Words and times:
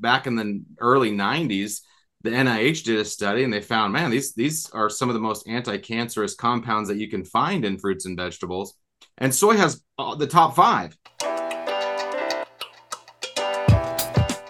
back 0.00 0.26
in 0.26 0.36
the 0.36 0.62
early 0.78 1.10
90s, 1.10 1.80
the 2.22 2.30
NIH 2.30 2.84
did 2.84 2.98
a 2.98 3.04
study 3.04 3.44
and 3.44 3.52
they 3.52 3.60
found, 3.60 3.92
man, 3.92 4.10
these 4.10 4.34
these 4.34 4.68
are 4.70 4.90
some 4.90 5.08
of 5.08 5.14
the 5.14 5.20
most 5.20 5.46
anti-cancerous 5.48 6.34
compounds 6.34 6.88
that 6.88 6.98
you 6.98 7.08
can 7.08 7.24
find 7.24 7.64
in 7.64 7.78
fruits 7.78 8.06
and 8.06 8.16
vegetables. 8.16 8.74
And 9.18 9.34
soy 9.34 9.56
has 9.56 9.82
the 9.96 10.26
top 10.26 10.56
five. 10.56 10.96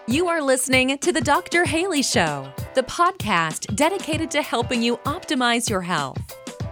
You 0.07 0.29
are 0.29 0.41
listening 0.41 0.97
to 0.99 1.13
the 1.13 1.21
Dr. 1.21 1.67
Haley 1.67 2.03
Show, 2.03 2.51
the 2.75 2.83
podcast 2.85 3.75
dedicated 3.77 4.31
to 4.31 4.41
helping 4.41 4.83
you 4.83 4.97
optimize 4.99 5.69
your 5.69 5.83
health. 5.83 6.19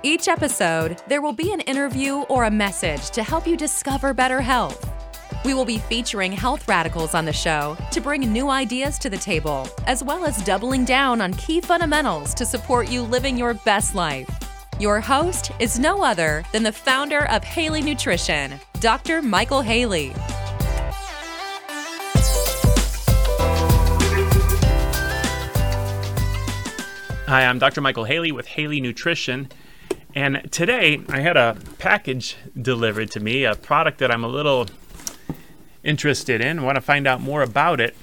Each 0.03 0.29
episode, 0.29 1.03
there 1.09 1.21
will 1.21 1.35
be 1.35 1.53
an 1.53 1.61
interview 1.61 2.21
or 2.31 2.45
a 2.45 2.51
message 2.51 3.11
to 3.11 3.23
help 3.23 3.47
you 3.47 3.57
discover 3.57 4.15
better 4.15 4.41
health. 4.41 4.96
We 5.47 5.55
will 5.55 5.65
be 5.65 5.79
featuring 5.79 6.33
health 6.33 6.67
radicals 6.67 7.15
on 7.15 7.25
the 7.25 7.33
show 7.33 7.77
to 7.93 8.01
bring 8.01 8.33
new 8.33 8.51
ideas 8.51 8.99
to 8.99 9.09
the 9.09 9.17
table, 9.17 9.69
as 9.87 10.03
well 10.03 10.25
as 10.25 10.43
doubling 10.43 10.85
down 10.85 11.21
on 11.21 11.35
key 11.35 11.61
fundamentals 11.61 12.35
to 12.35 12.45
support 12.45 12.91
you 12.91 13.03
living 13.03 13.37
your 13.37 13.55
best 13.55 13.95
life. 13.95 14.29
Your 14.81 14.99
host 14.99 15.53
is 15.61 15.79
no 15.79 16.03
other 16.03 16.45
than 16.51 16.65
the 16.65 16.73
founder 16.73 17.27
of 17.27 17.45
Haley 17.45 17.81
Nutrition, 17.81 18.59
Dr. 18.81 19.23
Michael 19.23 19.61
Haley. 19.61 20.09
Hi, 27.29 27.47
I'm 27.47 27.61
Dr. 27.61 27.81
Michael 27.81 28.03
Haley 28.03 28.33
with 28.33 28.49
Haley 28.49 28.81
Nutrition. 28.81 29.49
And 30.13 30.51
today 30.51 31.03
I 31.09 31.21
had 31.21 31.37
a 31.37 31.57
package 31.79 32.35
delivered 32.61 33.13
to 33.13 33.21
me, 33.21 33.45
a 33.45 33.55
product 33.55 33.99
that 33.99 34.11
I'm 34.11 34.25
a 34.25 34.29
little 34.29 34.67
interested 35.87 36.41
in, 36.41 36.63
want 36.63 36.77
to 36.77 36.83
find 36.83 37.07
out 37.07 37.21
more 37.21 37.43
about 37.43 37.81
it. 37.81 37.97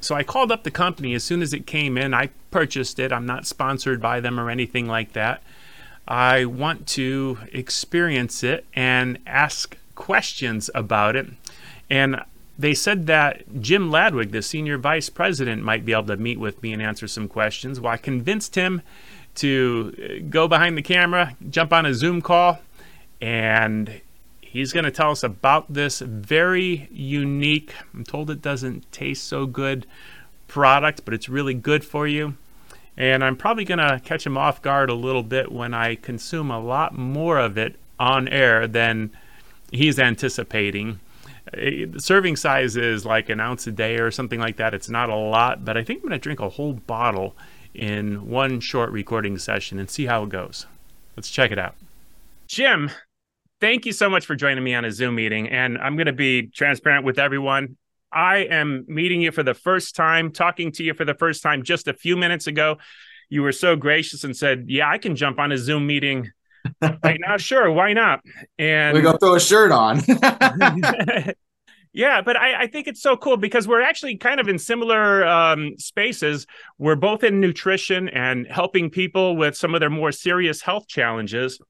So 0.00 0.14
I 0.14 0.22
called 0.22 0.50
up 0.50 0.64
the 0.64 0.70
company 0.70 1.12
as 1.12 1.24
soon 1.24 1.42
as 1.42 1.52
it 1.52 1.66
came 1.66 1.98
in. 1.98 2.14
I 2.14 2.30
purchased 2.50 2.98
it. 2.98 3.12
I'm 3.12 3.26
not 3.26 3.46
sponsored 3.46 4.00
by 4.00 4.20
them 4.20 4.40
or 4.40 4.48
anything 4.48 4.86
like 4.86 5.12
that. 5.12 5.42
I 6.08 6.46
want 6.46 6.86
to 6.88 7.38
experience 7.52 8.42
it 8.42 8.64
and 8.72 9.18
ask 9.26 9.76
questions 9.94 10.70
about 10.74 11.16
it. 11.16 11.26
And 11.90 12.22
they 12.58 12.74
said 12.74 13.06
that 13.06 13.60
Jim 13.60 13.90
Ladwig, 13.90 14.32
the 14.32 14.42
senior 14.42 14.78
vice 14.78 15.10
president, 15.10 15.62
might 15.62 15.84
be 15.84 15.92
able 15.92 16.04
to 16.04 16.16
meet 16.16 16.38
with 16.38 16.62
me 16.62 16.72
and 16.72 16.82
answer 16.82 17.06
some 17.06 17.28
questions. 17.28 17.80
Well, 17.80 17.92
I 17.92 17.96
convinced 17.96 18.54
him 18.54 18.82
to 19.36 19.94
uh, 19.98 20.26
go 20.28 20.48
behind 20.48 20.76
the 20.76 20.82
camera, 20.82 21.36
jump 21.48 21.72
on 21.72 21.86
a 21.86 21.94
Zoom 21.94 22.20
call, 22.20 22.60
and 23.20 24.00
He's 24.52 24.72
going 24.72 24.84
to 24.84 24.90
tell 24.90 25.12
us 25.12 25.22
about 25.22 25.72
this 25.72 26.00
very 26.00 26.88
unique, 26.90 27.72
I'm 27.94 28.02
told 28.02 28.30
it 28.30 28.42
doesn't 28.42 28.90
taste 28.90 29.28
so 29.28 29.46
good 29.46 29.86
product, 30.48 31.04
but 31.04 31.14
it's 31.14 31.28
really 31.28 31.54
good 31.54 31.84
for 31.84 32.08
you. 32.08 32.34
And 32.96 33.22
I'm 33.22 33.36
probably 33.36 33.64
going 33.64 33.78
to 33.78 34.00
catch 34.04 34.26
him 34.26 34.36
off 34.36 34.60
guard 34.60 34.90
a 34.90 34.94
little 34.94 35.22
bit 35.22 35.52
when 35.52 35.72
I 35.72 35.94
consume 35.94 36.50
a 36.50 36.58
lot 36.58 36.98
more 36.98 37.38
of 37.38 37.56
it 37.56 37.76
on 38.00 38.26
air 38.26 38.66
than 38.66 39.12
he's 39.70 40.00
anticipating. 40.00 40.98
The 41.52 41.98
serving 41.98 42.34
size 42.34 42.76
is 42.76 43.06
like 43.06 43.28
an 43.28 43.38
ounce 43.38 43.68
a 43.68 43.72
day 43.72 43.98
or 43.98 44.10
something 44.10 44.40
like 44.40 44.56
that. 44.56 44.74
It's 44.74 44.90
not 44.90 45.10
a 45.10 45.14
lot, 45.14 45.64
but 45.64 45.76
I 45.76 45.84
think 45.84 45.98
I'm 45.98 46.08
going 46.08 46.18
to 46.18 46.22
drink 46.22 46.40
a 46.40 46.48
whole 46.48 46.72
bottle 46.72 47.36
in 47.72 48.28
one 48.28 48.58
short 48.58 48.90
recording 48.90 49.38
session 49.38 49.78
and 49.78 49.88
see 49.88 50.06
how 50.06 50.24
it 50.24 50.30
goes. 50.30 50.66
Let's 51.16 51.30
check 51.30 51.52
it 51.52 51.58
out. 51.58 51.76
Jim, 52.48 52.90
thank 53.60 53.86
you 53.86 53.92
so 53.92 54.08
much 54.08 54.26
for 54.26 54.34
joining 54.34 54.64
me 54.64 54.74
on 54.74 54.84
a 54.84 54.92
Zoom 54.92 55.14
meeting. 55.14 55.48
And 55.48 55.78
I'm 55.78 55.96
going 55.96 56.06
to 56.06 56.12
be 56.12 56.48
transparent 56.48 57.04
with 57.04 57.18
everyone. 57.18 57.76
I 58.12 58.38
am 58.38 58.84
meeting 58.88 59.20
you 59.20 59.30
for 59.30 59.42
the 59.42 59.54
first 59.54 59.94
time, 59.94 60.32
talking 60.32 60.72
to 60.72 60.82
you 60.82 60.94
for 60.94 61.04
the 61.04 61.14
first 61.14 61.42
time 61.42 61.62
just 61.62 61.86
a 61.86 61.94
few 61.94 62.16
minutes 62.16 62.46
ago. 62.46 62.78
You 63.28 63.42
were 63.42 63.52
so 63.52 63.76
gracious 63.76 64.24
and 64.24 64.36
said, 64.36 64.64
Yeah, 64.66 64.90
I 64.90 64.98
can 64.98 65.14
jump 65.14 65.38
on 65.38 65.52
a 65.52 65.58
Zoom 65.58 65.86
meeting 65.86 66.30
right 66.82 67.20
now. 67.20 67.36
Sure, 67.36 67.70
why 67.70 67.92
not? 67.92 68.20
And 68.58 68.96
we 68.96 69.02
go 69.02 69.16
throw 69.16 69.36
a 69.36 69.40
shirt 69.40 69.70
on. 69.70 70.00
yeah, 71.92 72.22
but 72.22 72.36
I, 72.36 72.62
I, 72.62 72.66
think 72.66 72.88
it's 72.88 73.00
so 73.00 73.16
cool 73.16 73.36
because 73.36 73.68
we're 73.68 73.82
actually 73.82 74.16
kind 74.16 74.40
of 74.40 74.48
in 74.48 74.58
similar 74.58 75.24
um, 75.24 75.74
spaces. 75.78 76.48
We're 76.78 76.96
both 76.96 77.22
in 77.22 77.40
nutrition 77.40 78.08
and 78.08 78.48
helping 78.48 78.90
people 78.90 79.36
with 79.36 79.56
some 79.56 79.74
of 79.74 79.80
their 79.80 79.90
more 79.90 80.10
serious 80.10 80.60
health 80.60 80.88
challenges. 80.88 81.60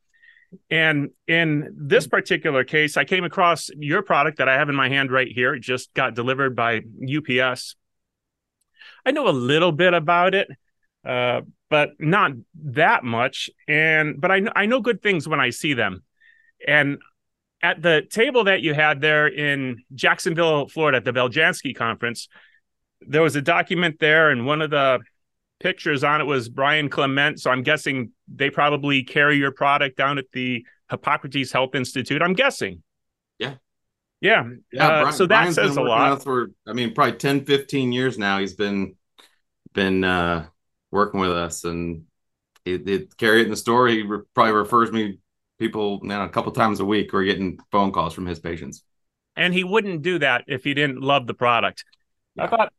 And 0.71 1.11
in 1.27 1.75
this 1.77 2.07
particular 2.07 2.65
case, 2.65 2.97
I 2.97 3.05
came 3.05 3.25
across 3.25 3.71
your 3.77 4.03
product 4.03 4.39
that 4.39 4.49
I 4.49 4.55
have 4.55 4.69
in 4.69 4.75
my 4.75 4.89
hand 4.89 5.13
right 5.13 5.29
here. 5.29 5.55
It 5.55 5.61
just 5.61 5.93
got 5.95 6.15
delivered 6.15 6.57
by 6.57 6.83
UPS. 7.03 7.77
I 9.05 9.13
know 9.13 9.29
a 9.29 9.31
little 9.31 9.73
bit 9.73 9.95
about 9.95 10.35
it, 10.35 10.49
uh, 11.07 11.43
but 11.69 11.91
not 11.99 12.33
that 12.65 13.05
much. 13.05 13.49
And 13.69 14.21
but 14.21 14.31
I 14.31 14.41
know 14.41 14.53
I 14.55 14.67
know 14.67 14.81
good 14.81 15.03
things 15.03 15.29
when 15.29 15.41
I 15.41 15.51
see 15.51 15.75
them. 15.75 16.03
And 16.67 16.99
at 17.63 17.83
the 17.83 18.03
table 18.11 18.45
that 18.45 18.63
you 18.63 18.75
had 18.75 19.01
there 19.01 19.27
in 19.29 19.85
Jacksonville, 19.95 20.69
Florida, 20.69 20.97
at 20.97 21.05
the 21.05 21.13
Beljansky 21.13 21.77
conference, 21.77 22.29
there 23.01 23.23
was 23.23 23.37
a 23.37 23.43
document 23.43 23.97
there, 24.01 24.31
and 24.31 24.47
one 24.47 24.63
of 24.63 24.71
the 24.71 25.01
pictures 25.61 26.03
on 26.03 26.21
it 26.21 26.25
was 26.25 26.49
Brian 26.49 26.89
Clement. 26.89 27.41
So 27.41 27.51
I'm 27.51 27.63
guessing 27.63 28.11
they 28.27 28.51
probably 28.51 29.05
carry 29.05 29.37
your 29.37 29.53
product 29.53 29.97
down 29.97 30.19
at 30.19 30.25
the 30.33 30.65
Hippocrates 30.91 31.53
Health 31.53 31.75
Institute. 31.75 32.21
I'm 32.21 32.33
guessing. 32.33 32.83
Yeah. 33.39 33.55
Yeah. 34.21 34.49
Yeah. 34.73 34.87
Uh, 34.87 35.01
Brian, 35.03 35.13
so 35.15 35.27
that 35.27 35.29
Brian's 35.29 35.55
says 35.55 35.77
a 35.77 35.83
lot. 35.83 36.25
For, 36.25 36.51
I 36.67 36.73
mean, 36.73 36.95
probably 36.95 37.17
10, 37.17 37.45
15 37.45 37.93
years 37.93 38.19
now, 38.19 38.39
he's 38.39 38.55
been, 38.55 38.97
been, 39.73 40.03
uh, 40.03 40.47
working 40.91 41.21
with 41.21 41.31
us 41.31 41.63
and 41.63 42.05
it, 42.65 42.89
it 42.89 43.17
carry 43.17 43.41
it 43.41 43.45
in 43.45 43.51
the 43.51 43.57
store. 43.57 43.87
He 43.87 44.03
re- 44.03 44.23
probably 44.35 44.55
refers 44.55 44.91
me 44.91 45.19
people 45.59 46.01
you 46.03 46.09
know, 46.09 46.25
a 46.25 46.29
couple 46.29 46.51
times 46.53 46.81
a 46.81 46.85
week. 46.85 47.13
We're 47.13 47.25
getting 47.25 47.59
phone 47.71 47.93
calls 47.93 48.13
from 48.13 48.27
his 48.27 48.41
patients. 48.41 48.83
And 49.37 49.55
he 49.55 49.63
wouldn't 49.63 50.03
do 50.03 50.19
that 50.19 50.45
if 50.49 50.65
he 50.65 50.75
didn't 50.75 51.01
love 51.01 51.27
the 51.27 51.35
product. 51.35 51.85
Yeah. 52.35 52.45
I 52.45 52.47
thought 52.49 52.73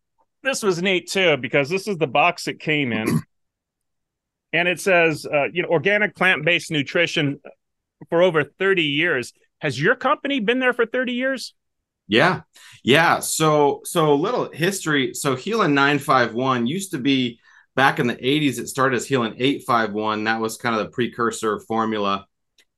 this 0.43 0.63
was 0.63 0.81
neat 0.81 1.09
too 1.09 1.37
because 1.37 1.69
this 1.69 1.87
is 1.87 1.97
the 1.97 2.07
box 2.07 2.47
it 2.47 2.59
came 2.59 2.91
in, 2.91 3.21
and 4.53 4.67
it 4.67 4.79
says, 4.79 5.25
uh, 5.25 5.45
you 5.51 5.63
know, 5.63 5.69
organic 5.69 6.15
plant 6.15 6.45
based 6.45 6.71
nutrition 6.71 7.39
for 8.09 8.21
over 8.21 8.43
thirty 8.43 8.83
years. 8.83 9.33
Has 9.59 9.79
your 9.79 9.95
company 9.95 10.39
been 10.39 10.59
there 10.59 10.73
for 10.73 10.85
thirty 10.85 11.13
years? 11.13 11.53
Yeah, 12.07 12.41
yeah. 12.83 13.19
So, 13.19 13.81
so 13.85 14.15
little 14.15 14.51
history. 14.51 15.13
So, 15.13 15.35
Haelan 15.35 15.73
nine 15.73 15.99
five 15.99 16.33
one 16.33 16.67
used 16.67 16.91
to 16.91 16.97
be 16.97 17.39
back 17.75 17.99
in 17.99 18.07
the 18.07 18.15
'80s. 18.15 18.59
It 18.59 18.67
started 18.67 18.97
as 18.97 19.07
Haelan 19.07 19.35
eight 19.37 19.63
five 19.65 19.93
one. 19.93 20.25
That 20.25 20.41
was 20.41 20.57
kind 20.57 20.75
of 20.75 20.83
the 20.83 20.89
precursor 20.89 21.59
formula 21.59 22.25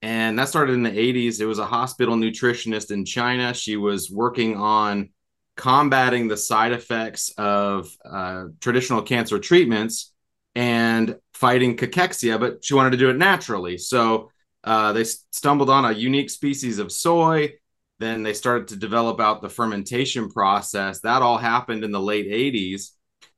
and 0.04 0.38
that 0.38 0.50
started 0.50 0.74
in 0.74 0.84
the 0.84 0.92
80s. 0.92 1.40
It 1.40 1.46
was 1.46 1.60
a 1.60 1.66
hospital 1.66 2.16
nutritionist 2.16 2.92
in 2.92 3.06
China. 3.06 3.54
She 3.54 3.78
was 3.78 4.12
working 4.12 4.58
on 4.58 5.10
combating 5.56 6.28
the 6.28 6.38
side 6.38 6.72
effects 6.72 7.32
of 7.38 7.90
uh, 8.06 8.46
traditional 8.60 9.02
cancer 9.02 9.40
treatments 9.40 10.12
and 10.56 11.18
fighting 11.34 11.78
cachexia, 11.78 12.40
but 12.40 12.64
she 12.64 12.74
wanted 12.74 12.92
to 12.92 12.98
do 12.98 13.10
it 13.10 13.18
naturally. 13.18 13.78
So 13.78 14.32
uh, 14.64 14.94
they 14.94 15.04
stumbled 15.04 15.70
on 15.70 15.86
a 15.86 15.92
unique 15.92 16.30
species 16.30 16.80
of 16.80 16.92
soy. 16.92 17.54
Then 18.00 18.24
they 18.24 18.34
started 18.34 18.70
to 18.70 18.76
develop 18.76 19.20
out 19.20 19.42
the 19.42 19.50
fermentation 19.50 20.30
process. 20.30 21.02
That 21.02 21.22
all 21.22 21.38
happened 21.38 21.84
in 21.84 21.92
the 21.92 22.00
late 22.00 22.28
80s. 22.28 22.92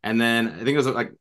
And 0.03 0.19
then 0.19 0.47
I 0.47 0.57
think 0.57 0.69
it 0.69 0.77
was 0.77 0.87
like 0.87 1.11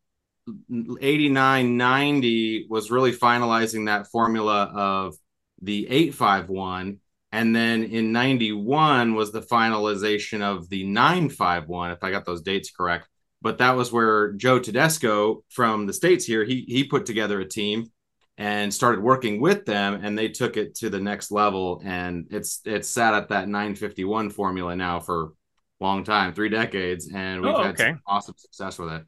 89, 1.00 1.76
90 1.76 2.66
was 2.68 2.90
really 2.90 3.12
finalizing 3.12 3.86
that 3.86 4.08
formula 4.08 4.70
of 4.74 5.14
the 5.62 5.86
851 5.88 7.00
and 7.34 7.54
then 7.54 7.82
in 7.82 8.12
91 8.12 9.16
was 9.16 9.32
the 9.32 9.40
finalization 9.42 10.40
of 10.40 10.68
the 10.68 10.84
951, 10.84 11.90
if 11.90 12.04
I 12.04 12.12
got 12.12 12.24
those 12.24 12.42
dates 12.42 12.70
correct. 12.70 13.08
But 13.42 13.58
that 13.58 13.72
was 13.72 13.92
where 13.92 14.34
Joe 14.34 14.60
Tedesco 14.60 15.42
from 15.48 15.86
the 15.86 15.92
States 15.92 16.24
here, 16.24 16.44
he, 16.44 16.64
he 16.68 16.84
put 16.84 17.06
together 17.06 17.40
a 17.40 17.44
team 17.44 17.90
and 18.38 18.72
started 18.72 19.02
working 19.02 19.40
with 19.40 19.66
them 19.66 19.98
and 20.04 20.16
they 20.16 20.28
took 20.28 20.56
it 20.56 20.76
to 20.76 20.90
the 20.90 21.00
next 21.00 21.32
level. 21.32 21.82
And 21.84 22.28
it's 22.30 22.60
it's 22.64 22.88
sat 22.88 23.14
at 23.14 23.30
that 23.30 23.48
951 23.48 24.30
formula 24.30 24.76
now 24.76 25.00
for 25.00 25.32
a 25.80 25.84
long 25.84 26.04
time, 26.04 26.34
three 26.34 26.50
decades. 26.50 27.10
And 27.12 27.42
we've 27.42 27.52
oh, 27.52 27.64
okay. 27.64 27.86
had 27.86 27.98
awesome 28.06 28.36
success 28.38 28.78
with 28.78 28.92
it. 28.92 29.04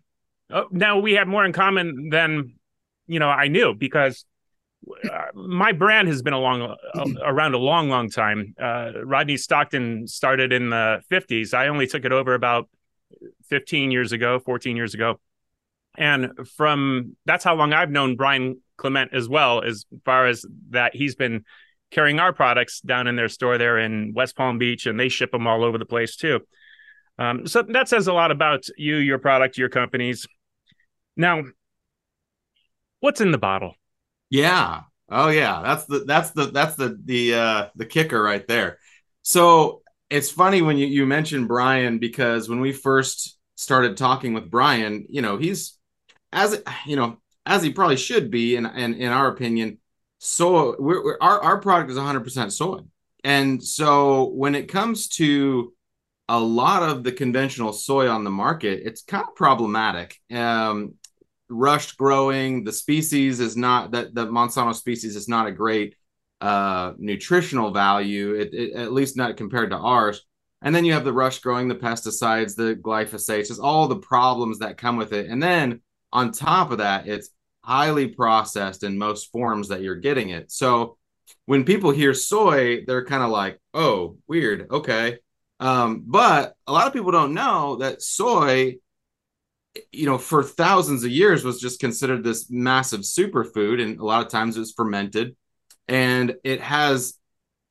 Oh, 0.51 0.67
now 0.73 0.99
we 0.99 1.13
have 1.13 1.29
more 1.29 1.45
in 1.45 1.53
common 1.53 2.09
than 2.11 2.57
you 3.07 3.21
know 3.21 3.29
I 3.29 3.47
knew 3.47 3.73
because 3.73 4.25
my 5.35 5.73
brand 5.73 6.09
has 6.09 6.23
been 6.23 6.35
uh, 6.35 6.77
around 7.23 7.55
a 7.55 7.59
long, 7.59 7.89
long 7.89 8.09
time. 8.09 8.55
Uh, 8.61 8.93
Rodney 9.05 9.37
Stockton 9.37 10.07
started 10.07 10.53
in 10.53 10.71
the 10.71 11.01
50s. 11.11 11.55
I 11.55 11.69
only 11.69 11.87
took 11.87 12.05
it 12.05 12.13
over 12.13 12.35
about 12.35 12.69
15 13.49 13.91
years 13.91 14.13
ago, 14.13 14.39
14 14.39 14.77
years 14.77 14.95
ago. 14.95 15.21
And 15.99 16.31
from 16.57 17.17
that's 17.25 17.45
how 17.45 17.55
long 17.55 17.73
I've 17.73 17.91
known 17.91 18.17
Brian 18.17 18.61
Clement 18.77 19.13
as 19.15 19.29
well, 19.29 19.63
as 19.63 19.87
far 20.05 20.27
as 20.27 20.45
that 20.71 20.95
he's 20.95 21.15
been 21.15 21.45
carrying 21.91 22.21
our 22.21 22.33
products 22.33 22.81
down 22.81 23.07
in 23.07 23.17
their 23.17 23.29
store 23.29 23.59
there 23.59 23.79
in 23.79 24.13
West 24.15 24.37
Palm 24.37 24.59
Beach, 24.59 24.87
and 24.87 24.99
they 24.99 25.09
ship 25.09 25.31
them 25.31 25.47
all 25.47 25.65
over 25.65 25.79
the 25.79 25.87
place 25.87 26.17
too. 26.17 26.41
Um, 27.19 27.47
so 27.47 27.63
that 27.63 27.89
says 27.89 28.09
a 28.09 28.13
lot 28.13 28.31
about 28.31 28.67
you, 28.77 28.97
your 28.97 29.19
product, 29.19 29.57
your 29.57 29.71
companies. 29.71 30.27
Now, 31.17 31.45
what's 33.01 33.23
in 33.23 33.31
the 33.31 33.39
bottle? 33.39 33.75
Yeah. 34.31 34.83
Oh 35.11 35.29
yeah. 35.29 35.63
That's 35.63 35.85
the 35.87 36.01
that's 36.01 36.31
the 36.31 36.47
that's 36.47 36.77
the 36.77 36.99
the 37.05 37.35
uh 37.35 37.69
the 37.77 37.87
kicker 37.87 38.21
right 38.21 38.47
there. 38.47 38.79
So 39.23 39.83
it's 40.11 40.31
funny 40.31 40.63
when 40.63 40.79
you, 40.79 40.87
you 40.87 41.07
mentioned 41.07 41.49
Brian 41.49 41.99
because 41.99 42.49
when 42.49 42.61
we 42.61 42.73
first 42.73 43.37
started 43.57 43.97
talking 43.97 44.35
with 44.35 44.51
Brian, 44.51 45.07
you 45.09 45.23
know, 45.23 45.37
he's 45.37 45.79
as 46.33 46.63
you 46.87 46.97
know, 46.97 47.19
as 47.45 47.63
he 47.63 47.73
probably 47.73 47.97
should 47.97 48.31
be, 48.31 48.57
and 48.57 48.67
in, 48.67 48.95
in, 48.95 48.95
in 48.95 49.13
our 49.13 49.29
opinion, 49.29 49.79
so 50.19 50.77
we're, 50.79 51.03
we're, 51.05 51.19
our 51.21 51.41
our 51.43 51.61
product 51.61 51.91
is 51.91 51.97
100% 51.97 52.53
soy, 52.53 52.81
and 53.25 53.63
so 53.63 54.25
when 54.31 54.55
it 54.55 54.69
comes 54.69 55.09
to 55.09 55.73
a 56.29 56.39
lot 56.41 56.83
of 56.83 57.05
the 57.05 57.13
conventional 57.13 57.73
soy 57.73 58.09
on 58.09 58.25
the 58.25 58.31
market, 58.31 58.83
it's 58.85 59.03
kind 59.03 59.25
of 59.29 59.35
problematic. 59.37 60.19
Um, 60.33 60.95
rushed 61.49 61.97
growing, 61.97 62.65
the 62.65 62.73
species 62.73 63.41
is 63.41 63.57
not 63.57 63.93
that 63.93 64.15
the 64.15 64.27
Monsanto 64.27 64.75
species 64.75 65.17
is 65.17 65.29
not 65.29 65.47
a 65.47 65.53
great 65.53 65.97
uh, 66.41 66.93
nutritional 66.99 67.71
value, 67.71 68.35
it, 68.35 68.53
it, 68.53 68.73
at 68.75 68.93
least 68.93 69.17
not 69.17 69.37
compared 69.37 69.71
to 69.71 69.77
ours. 69.77 70.25
And 70.63 70.75
then 70.75 70.85
you 70.85 70.93
have 70.95 71.05
the 71.05 71.13
rush 71.13 71.39
growing, 71.41 71.69
the 71.69 71.75
pesticides, 71.75 72.57
the 72.57 72.75
glyphosates, 72.77 73.49
just 73.49 73.61
all 73.61 73.89
the 73.89 73.97
problems 73.97 74.59
that 74.59 74.79
come 74.79 74.97
with 74.97 75.13
it. 75.13 75.27
And 75.27 75.43
then 75.43 75.81
on 76.13 76.33
top 76.33 76.71
of 76.71 76.79
that, 76.79 77.07
it's 77.07 77.31
highly 77.63 78.09
processed 78.09 78.83
in 78.83 78.99
most 78.99 79.31
forms 79.33 79.69
that 79.69 79.83
you're 79.83 79.97
getting 79.97 80.31
it. 80.31 80.51
So 80.51 80.97
when 81.47 81.65
people 81.65 81.91
hear 81.91 82.15
soy, 82.15 82.85
they're 82.85 83.05
kind 83.05 83.23
of 83.23 83.31
like, 83.31 83.61
oh, 83.75 84.17
weird. 84.27 84.71
Okay. 84.71 85.19
Um, 85.61 86.05
but 86.07 86.55
a 86.67 86.73
lot 86.73 86.87
of 86.87 86.93
people 86.93 87.13
don't 87.13 87.35
know 87.35 87.77
that 87.77 88.03
soy, 88.03 88.77
you 89.93 90.07
know, 90.07 90.19
for 90.19 90.43
thousands 90.43 91.05
of 91.05 91.11
years 91.11 91.45
was 91.45 91.61
just 91.61 91.81
considered 91.81 92.25
this 92.25 92.51
massive 92.51 93.01
superfood. 93.01 93.83
And 93.83 93.99
a 93.99 94.05
lot 94.05 94.25
of 94.25 94.31
times 94.31 94.57
it 94.57 94.61
was 94.61 94.73
fermented 94.73 95.37
and 95.89 96.35
it 96.45 96.61
has 96.61 97.15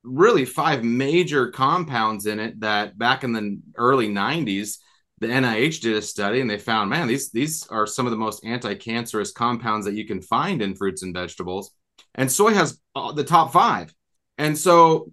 really 0.03 0.45
five 0.45 0.83
major 0.83 1.49
compounds 1.49 2.25
in 2.25 2.39
it 2.39 2.59
that 2.59 2.97
back 2.97 3.23
in 3.23 3.33
the 3.33 3.59
early 3.75 4.07
90s 4.07 4.77
the 5.19 5.27
NIH 5.27 5.81
did 5.81 5.95
a 5.95 6.01
study 6.01 6.41
and 6.41 6.49
they 6.49 6.59
found 6.59 6.89
man 6.89 7.07
these 7.07 7.31
these 7.31 7.65
are 7.67 7.87
some 7.87 8.05
of 8.05 8.11
the 8.11 8.17
most 8.17 8.45
anti-cancerous 8.45 9.31
compounds 9.31 9.85
that 9.85 9.95
you 9.95 10.05
can 10.05 10.21
find 10.21 10.61
in 10.61 10.75
fruits 10.75 11.01
and 11.01 11.13
vegetables 11.13 11.71
and 12.13 12.31
soy 12.31 12.53
has 12.53 12.79
the 13.15 13.23
top 13.23 13.51
5 13.51 13.93
and 14.37 14.55
so 14.55 15.11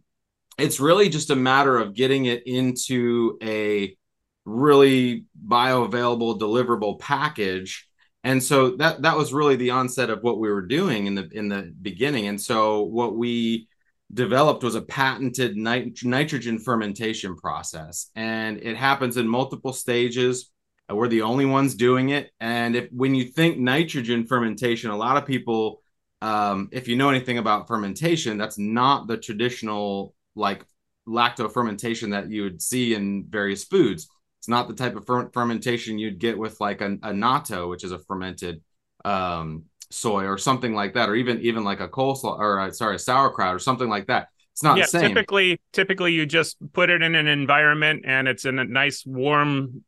it's 0.58 0.80
really 0.80 1.08
just 1.08 1.30
a 1.30 1.36
matter 1.36 1.78
of 1.78 1.94
getting 1.94 2.26
it 2.26 2.46
into 2.46 3.38
a 3.42 3.96
really 4.44 5.24
bioavailable 5.46 6.38
deliverable 6.38 6.98
package. 6.98 7.88
And 8.24 8.42
so 8.42 8.76
that 8.76 9.02
that 9.02 9.16
was 9.16 9.32
really 9.32 9.56
the 9.56 9.70
onset 9.70 10.10
of 10.10 10.22
what 10.22 10.38
we 10.38 10.50
were 10.50 10.62
doing 10.62 11.06
in 11.06 11.14
the 11.14 11.28
in 11.32 11.48
the 11.48 11.72
beginning. 11.80 12.28
And 12.28 12.40
so 12.40 12.82
what 12.82 13.16
we 13.16 13.68
developed 14.12 14.62
was 14.62 14.74
a 14.74 14.82
patented 14.82 15.56
nit- 15.56 16.04
nitrogen 16.04 16.58
fermentation 16.58 17.36
process. 17.36 18.10
And 18.14 18.58
it 18.58 18.76
happens 18.76 19.16
in 19.16 19.26
multiple 19.26 19.72
stages. 19.72 20.50
We're 20.88 21.08
the 21.08 21.22
only 21.22 21.46
ones 21.46 21.74
doing 21.74 22.10
it. 22.10 22.30
And 22.38 22.76
if 22.76 22.90
when 22.92 23.14
you 23.14 23.24
think 23.24 23.58
nitrogen 23.58 24.26
fermentation 24.26 24.90
a 24.90 24.96
lot 24.96 25.16
of 25.16 25.26
people 25.26 25.80
um, 26.20 26.68
if 26.70 26.86
you 26.86 26.94
know 26.94 27.10
anything 27.10 27.38
about 27.38 27.66
fermentation 27.66 28.38
that's 28.38 28.58
not 28.58 29.08
the 29.08 29.16
traditional 29.16 30.14
like 30.36 30.64
lacto 31.08 31.52
fermentation 31.52 32.10
that 32.10 32.30
you 32.30 32.44
would 32.44 32.62
see 32.62 32.94
in 32.94 33.26
various 33.28 33.64
foods 33.64 34.08
it's 34.42 34.48
not 34.48 34.66
the 34.66 34.74
type 34.74 34.96
of 34.96 35.06
fer- 35.06 35.30
fermentation 35.30 36.00
you'd 36.00 36.18
get 36.18 36.36
with 36.36 36.60
like 36.60 36.80
a, 36.80 36.86
a 36.86 37.12
natto, 37.12 37.70
which 37.70 37.84
is 37.84 37.92
a 37.92 37.98
fermented 38.00 38.60
um, 39.04 39.66
soy 39.88 40.24
or 40.24 40.36
something 40.36 40.74
like 40.74 40.94
that, 40.94 41.08
or 41.08 41.14
even 41.14 41.40
even 41.42 41.62
like 41.62 41.78
a 41.78 41.86
coleslaw 41.86 42.40
or 42.40 42.58
a, 42.58 42.66
uh, 42.66 42.70
sorry, 42.72 42.96
a 42.96 42.98
sauerkraut 42.98 43.54
or 43.54 43.60
something 43.60 43.88
like 43.88 44.08
that. 44.08 44.30
It's 44.50 44.64
not 44.64 44.78
yeah, 44.78 44.82
the 44.82 44.88
same. 44.88 45.08
Typically, 45.10 45.60
typically 45.72 46.12
you 46.12 46.26
just 46.26 46.56
put 46.72 46.90
it 46.90 47.02
in 47.02 47.14
an 47.14 47.28
environment 47.28 48.02
and 48.04 48.26
it's 48.26 48.44
in 48.44 48.58
a 48.58 48.64
nice 48.64 49.06
warm 49.06 49.84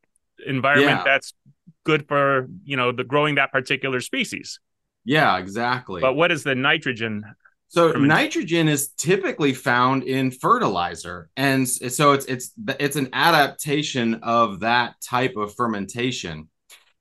environment 0.46 0.98
yeah. 0.98 1.04
that's 1.04 1.34
good 1.82 2.06
for 2.06 2.48
you 2.62 2.76
know 2.76 2.92
the 2.92 3.02
growing 3.02 3.34
that 3.34 3.50
particular 3.50 4.00
species. 4.00 4.60
Yeah, 5.04 5.36
exactly. 5.38 6.00
But 6.00 6.14
what 6.14 6.30
is 6.30 6.44
the 6.44 6.54
nitrogen 6.54 7.24
so 7.69 7.93
nitrogen 7.93 8.69
is 8.69 8.90
typically 8.90 9.52
found 9.52 10.05
in 10.05 10.31
fertilizer, 10.31 11.28
and 11.37 11.69
so 11.69 12.12
it's 12.12 12.25
it's 12.26 12.52
it's 12.78 12.96
an 12.96 13.08
adaptation 13.12 14.14
of 14.22 14.61
that 14.61 14.94
type 15.00 15.37
of 15.37 15.55
fermentation. 15.55 16.49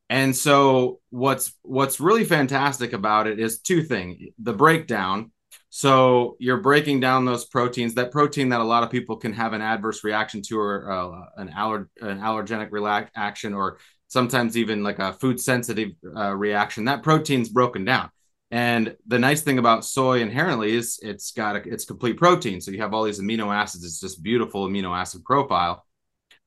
And 0.10 0.36
so 0.36 1.00
what's 1.10 1.54
what's 1.62 2.00
really 2.00 2.25
fantastic 2.25 2.94
about 2.94 3.27
it 3.27 3.39
is 3.39 3.60
two 3.60 3.83
things: 3.83 4.18
the 4.39 4.54
breakdown. 4.54 5.31
So 5.69 6.38
you're 6.39 6.62
breaking 6.62 7.00
down 7.00 7.25
those 7.25 7.45
proteins. 7.45 7.95
That 7.95 8.12
protein 8.12 8.50
that 8.50 8.59
a 8.59 8.63
lot 8.63 8.83
of 8.83 8.89
people 8.89 9.18
can 9.18 9.33
have 9.33 9.54
an 9.54 9.62
adverse 9.62 10.04
reaction 10.04 10.42
to, 10.44 10.59
or 10.59 10.92
uh, 10.92 11.25
an 11.38 11.51
aller 11.56 11.89
an 12.01 12.19
allergenic 12.19 12.71
reaction, 12.71 13.54
or 13.54 13.77
sometimes 14.07 14.57
even 14.57 14.83
like 14.83 15.00
a 15.00 15.13
food 15.13 15.39
sensitive 15.39 15.92
uh, 16.16 16.33
reaction. 16.33 16.86
That 16.86 17.04
protein's 17.04 17.50
broken 17.50 17.86
down. 17.86 18.09
And 18.53 18.95
the 19.07 19.17
nice 19.17 19.41
thing 19.41 19.57
about 19.57 19.83
soy 19.83 20.21
inherently 20.21 20.75
is 20.75 21.00
it's 21.01 21.31
got 21.31 21.55
a, 21.55 21.61
it's 21.67 21.85
complete 21.85 22.17
protein. 22.17 22.61
So 22.61 22.69
you 22.69 22.81
have 22.81 22.94
all 22.94 23.03
these 23.03 23.19
amino 23.19 23.51
acids. 23.51 23.83
It's 23.83 24.00
just 24.00 24.21
beautiful 24.21 24.69
amino 24.69 24.95
acid 24.95 25.25
profile. 25.25 25.83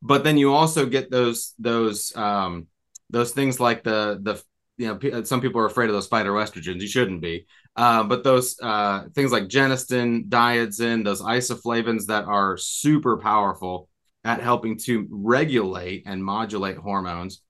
But 0.01 0.23
then 0.23 0.39
you 0.39 0.55
also 0.55 0.87
get 0.87 1.11
those 1.11 1.53
those 1.59 2.17
um, 2.17 2.69
those 3.11 3.33
things 3.33 3.59
like 3.59 3.83
the 3.83 4.21
the 4.23 4.41
you 4.79 4.97
know 5.03 5.25
some 5.25 5.41
people 5.41 5.61
are 5.61 5.67
afraid 5.67 5.89
of 5.89 5.95
those 5.95 6.09
phytoestrogens. 6.09 6.81
You 6.81 6.87
shouldn't 6.87 7.23
be. 7.23 7.49
Uh, 7.75 8.05
but 8.05 8.23
those 8.23 8.57
uh, 8.63 9.07
things 9.13 9.33
like 9.33 9.49
genistein, 9.49 10.29
daidzein, 10.29 11.05
those 11.05 11.23
isoflavones 11.23 12.07
that 12.07 12.27
are 12.27 12.57
super 12.57 13.17
powerful 13.17 13.89
at 14.23 14.41
helping 14.41 14.79
to 14.85 15.09
regulate 15.11 16.05
and 16.07 16.25
modulate 16.25 16.77
hormones. 16.77 17.43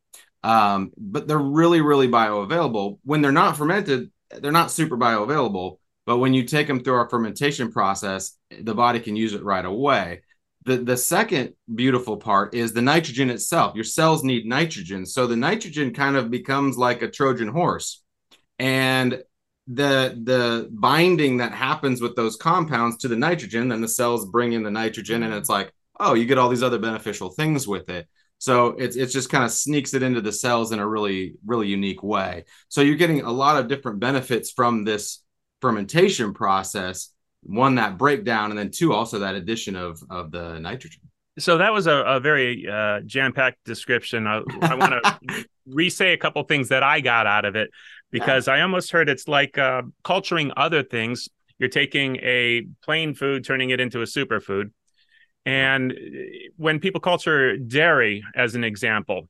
Um, 0.43 0.93
but 0.97 1.29
they're 1.29 1.39
really, 1.39 1.83
really 1.83 2.09
bioavailable. 2.09 3.01
When 3.05 3.21
they're 3.21 3.33
not 3.33 3.59
fermented, 3.59 4.11
they're 4.31 4.53
not 4.53 4.71
super 4.71 4.97
bioavailable, 4.97 5.79
but 6.05 6.19
when 6.19 6.35
you 6.35 6.45
take 6.45 6.67
them 6.67 6.83
through 6.83 6.95
our 6.95 7.09
fermentation 7.09 7.73
process, 7.73 8.37
the 8.61 8.75
body 8.75 9.01
can 9.01 9.17
use 9.17 9.35
it 9.35 9.43
right 9.43 9.65
away. 9.65 10.23
The, 10.65 10.79
the 10.79 10.97
second 10.97 11.55
beautiful 11.73 12.17
part 12.17 12.55
is 12.55 12.73
the 12.73 12.83
nitrogen 12.83 13.31
itself. 13.31 13.75
Your 13.75 13.85
cells 13.85 14.25
need 14.25 14.47
nitrogen. 14.47 15.07
So 15.07 15.27
the 15.27 15.37
nitrogen 15.37 15.95
kind 15.95 16.17
of 16.17 16.31
becomes 16.31 16.77
like 16.77 17.03
a 17.03 17.11
Trojan 17.11 17.49
horse. 17.49 18.03
And 18.59 19.23
the 19.69 20.19
the 20.23 20.69
binding 20.71 21.39
that 21.39 21.53
happens 21.53 22.01
with 22.01 22.15
those 22.15 22.37
compounds 22.37 22.99
to 22.99 23.09
the 23.09 23.17
nitrogen, 23.17 23.69
then 23.69 23.81
the 23.81 23.89
cells 23.89 24.27
bring 24.27 24.53
in 24.53 24.63
the 24.63 24.71
nitrogen, 24.71 25.25
and 25.25 25.35
it's 25.35 25.49
like, 25.49 25.73
oh, 25.99 26.15
you 26.15 26.25
get 26.25 26.39
all 26.39 26.49
these 26.49 26.63
other 26.63 26.79
beneficial 26.79 27.31
things 27.31 27.67
with 27.67 27.89
it. 27.89 28.07
So 28.39 28.69
it's 28.69 28.97
it's 28.97 29.13
just 29.13 29.31
kind 29.31 29.45
of 29.45 29.51
sneaks 29.51 29.95
it 29.95 30.03
into 30.03 30.21
the 30.21 30.33
cells 30.33 30.73
in 30.73 30.79
a 30.79 30.87
really 30.87 31.35
really 31.45 31.69
unique 31.69 32.03
way. 32.03 32.45
So 32.69 32.81
you're 32.81 32.97
getting 32.97 33.23
a 33.23 33.33
lot 33.33 33.57
of 33.57 33.69
different 33.69 34.01
benefits 34.01 34.51
from 34.51 34.85
this 34.85 35.23
fermentation 35.61 36.35
process. 36.35 37.11
One 37.43 37.77
that 37.77 37.97
breakdown, 37.97 38.51
and 38.51 38.59
then 38.59 38.71
two 38.71 38.93
also 38.93 39.21
that 39.21 39.35
addition 39.35 39.77
of 39.77 40.03
of 40.11 40.31
the 40.33 40.59
nitrogen. 40.59 41.01
So 41.39 41.59
that 41.59 41.73
was 41.73 41.87
a, 41.87 41.97
a 41.97 42.21
very 42.21 42.67
uh, 42.67 43.01
jam 43.01 43.33
packed 43.33 43.63
description. 43.65 44.27
I, 44.27 44.43
I 44.63 44.75
want 44.75 44.93
to 44.93 45.45
re-say 45.67 46.15
a 46.15 46.17
couple 46.17 46.43
things 46.45 46.71
that 46.71 46.83
I 46.83 47.01
got 47.01 47.27
out 47.27 47.45
of 47.45 47.57
it 47.57 47.71
because 48.11 48.47
yeah. 48.47 48.55
I 48.55 48.61
almost 48.63 48.91
heard 48.91 49.11
it's 49.11 49.29
like 49.29 49.59
uh, 49.59 49.83
culturing 50.03 50.51
other 50.57 50.83
things. 50.83 51.29
You're 51.59 51.69
taking 51.69 52.17
a 52.17 52.67
plain 52.83 53.15
food, 53.15 53.45
turning 53.45 53.71
it 53.71 53.81
into 53.81 54.01
a 54.01 54.05
superfood 54.05 54.71
and 55.47 55.95
when 56.57 56.81
people 56.81 57.01
culture 57.01 57.57
dairy, 57.57 58.23
as 58.35 58.55
an 58.55 58.65
example, 58.65 59.29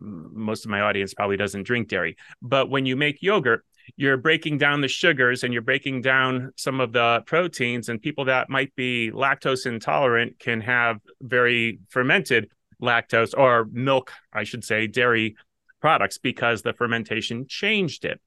most 0.00 0.64
of 0.64 0.70
my 0.70 0.80
audience 0.80 1.12
probably 1.12 1.36
doesn't 1.36 1.64
drink 1.64 1.88
dairy, 1.88 2.16
but 2.40 2.70
when 2.70 2.86
you 2.86 2.96
make 2.96 3.22
yogurt, 3.22 3.64
you're 3.96 4.16
breaking 4.16 4.58
down 4.58 4.80
the 4.80 4.88
sugars 4.88 5.44
and 5.44 5.52
you're 5.52 5.62
breaking 5.62 6.02
down 6.02 6.52
some 6.56 6.80
of 6.80 6.92
the 6.92 7.22
proteins, 7.26 7.88
and 7.88 8.02
people 8.02 8.24
that 8.24 8.50
might 8.50 8.74
be 8.74 9.10
lactose 9.12 9.64
intolerant 9.64 10.38
can 10.38 10.60
have 10.60 10.98
very 11.20 11.78
fermented 11.88 12.50
lactose 12.82 13.32
or 13.36 13.66
milk, 13.70 14.12
I 14.32 14.44
should 14.44 14.64
say, 14.64 14.86
dairy 14.86 15.36
products 15.80 16.18
because 16.18 16.62
the 16.62 16.72
fermentation 16.72 17.46
changed 17.46 18.04
it. 18.04 18.20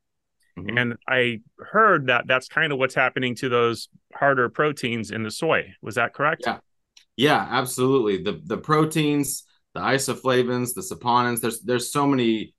Mm-hmm. 0.58 0.78
And 0.78 0.96
I 1.08 1.42
heard 1.58 2.08
that 2.08 2.26
that's 2.26 2.48
kind 2.48 2.72
of 2.72 2.80
what's 2.80 2.96
happening 2.96 3.36
to 3.36 3.50
those 3.50 3.90
harder 4.14 4.50
proteins 4.50 5.12
in 5.12 5.24
the 5.24 5.32
soy. 5.32 5.74
Was 5.82 5.96
that 5.96 6.14
correct? 6.14 6.44
Yeah. 6.46 6.60
Yeah, 7.20 7.46
absolutely. 7.50 8.24
The 8.24 8.42
the 8.46 8.58
proteins, 8.58 9.44
the 9.74 9.82
isoflavones, 9.82 10.74
the 10.74 10.80
saponins. 10.80 11.42
There's 11.42 11.60
there's 11.60 11.92
so 11.92 12.08
many, 12.08 12.54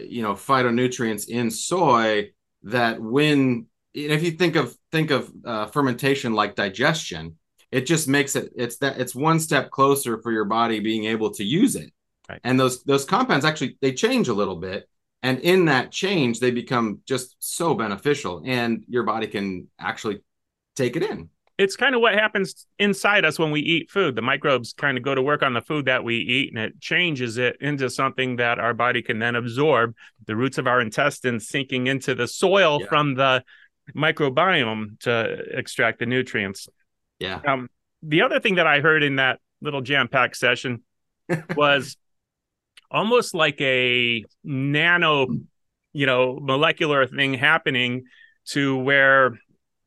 you 0.00 0.22
know, 0.22 0.34
phytonutrients 0.34 1.28
in 1.28 1.50
soy 1.50 2.30
that 2.62 3.00
when 3.00 3.66
if 3.94 4.22
you 4.22 4.30
think 4.30 4.54
of 4.54 4.76
think 4.92 5.10
of 5.10 5.32
uh, 5.44 5.66
fermentation 5.66 6.32
like 6.32 6.54
digestion, 6.54 7.38
it 7.72 7.86
just 7.86 8.06
makes 8.06 8.36
it 8.36 8.52
it's 8.54 8.76
that 8.76 9.00
it's 9.00 9.16
one 9.16 9.40
step 9.40 9.72
closer 9.72 10.22
for 10.22 10.30
your 10.30 10.44
body 10.44 10.78
being 10.78 11.06
able 11.06 11.32
to 11.32 11.42
use 11.42 11.74
it. 11.74 11.92
Right. 12.28 12.40
And 12.44 12.58
those 12.58 12.84
those 12.84 13.04
compounds 13.04 13.44
actually 13.44 13.78
they 13.80 13.92
change 13.92 14.28
a 14.28 14.34
little 14.34 14.56
bit. 14.56 14.88
And 15.24 15.40
in 15.40 15.64
that 15.64 15.90
change, 15.90 16.38
they 16.38 16.52
become 16.52 17.00
just 17.04 17.34
so 17.40 17.74
beneficial, 17.74 18.44
and 18.46 18.84
your 18.88 19.02
body 19.02 19.26
can 19.26 19.66
actually 19.80 20.20
take 20.76 20.94
it 20.94 21.02
in 21.02 21.30
it's 21.58 21.74
kind 21.74 21.96
of 21.96 22.00
what 22.00 22.14
happens 22.14 22.66
inside 22.78 23.24
us 23.24 23.36
when 23.36 23.50
we 23.50 23.60
eat 23.60 23.90
food. 23.90 24.14
The 24.14 24.22
microbes 24.22 24.72
kind 24.72 24.96
of 24.96 25.02
go 25.02 25.14
to 25.14 25.20
work 25.20 25.42
on 25.42 25.54
the 25.54 25.60
food 25.60 25.86
that 25.86 26.04
we 26.04 26.16
eat 26.16 26.52
and 26.54 26.58
it 26.62 26.80
changes 26.80 27.36
it 27.36 27.56
into 27.60 27.90
something 27.90 28.36
that 28.36 28.60
our 28.60 28.72
body 28.72 29.02
can 29.02 29.18
then 29.18 29.34
absorb. 29.34 29.94
The 30.26 30.36
roots 30.36 30.58
of 30.58 30.68
our 30.68 30.80
intestines 30.80 31.48
sinking 31.48 31.88
into 31.88 32.14
the 32.14 32.28
soil 32.28 32.78
yeah. 32.80 32.86
from 32.86 33.16
the 33.16 33.42
microbiome 33.96 35.00
to 35.00 35.42
extract 35.50 35.98
the 35.98 36.06
nutrients. 36.06 36.68
Yeah. 37.18 37.40
Um, 37.44 37.68
the 38.02 38.22
other 38.22 38.38
thing 38.38 38.54
that 38.54 38.68
I 38.68 38.78
heard 38.78 39.02
in 39.02 39.16
that 39.16 39.40
little 39.60 39.80
jam 39.80 40.06
packed 40.06 40.36
session 40.36 40.84
was 41.56 41.96
almost 42.88 43.34
like 43.34 43.60
a 43.60 44.24
nano, 44.44 45.26
you 45.92 46.06
know, 46.06 46.38
molecular 46.40 47.08
thing 47.08 47.34
happening 47.34 48.04
to 48.50 48.76
where 48.78 49.38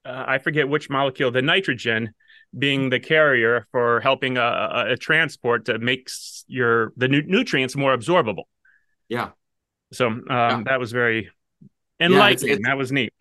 uh, 0.05 0.25
I 0.27 0.37
forget 0.39 0.67
which 0.67 0.89
molecule, 0.89 1.31
the 1.31 1.41
nitrogen 1.41 2.13
being 2.57 2.89
the 2.89 2.99
carrier 2.99 3.67
for 3.71 4.01
helping 4.01 4.37
a, 4.37 4.41
a, 4.41 4.91
a 4.93 4.97
transport 4.97 5.65
to 5.65 5.79
makes 5.79 6.43
your 6.47 6.93
the 6.97 7.07
nu- 7.07 7.23
nutrients 7.25 7.75
more 7.75 7.95
absorbable. 7.95 8.43
Yeah. 9.07 9.29
So 9.93 10.07
um, 10.07 10.23
yeah. 10.29 10.61
that 10.65 10.79
was 10.79 10.91
very 10.91 11.29
enlightening. 11.99 12.19
Yeah, 12.19 12.31
it's, 12.31 12.43
it's, 12.43 12.67
that 12.67 12.77
was 12.77 12.91
neat. 12.91 13.13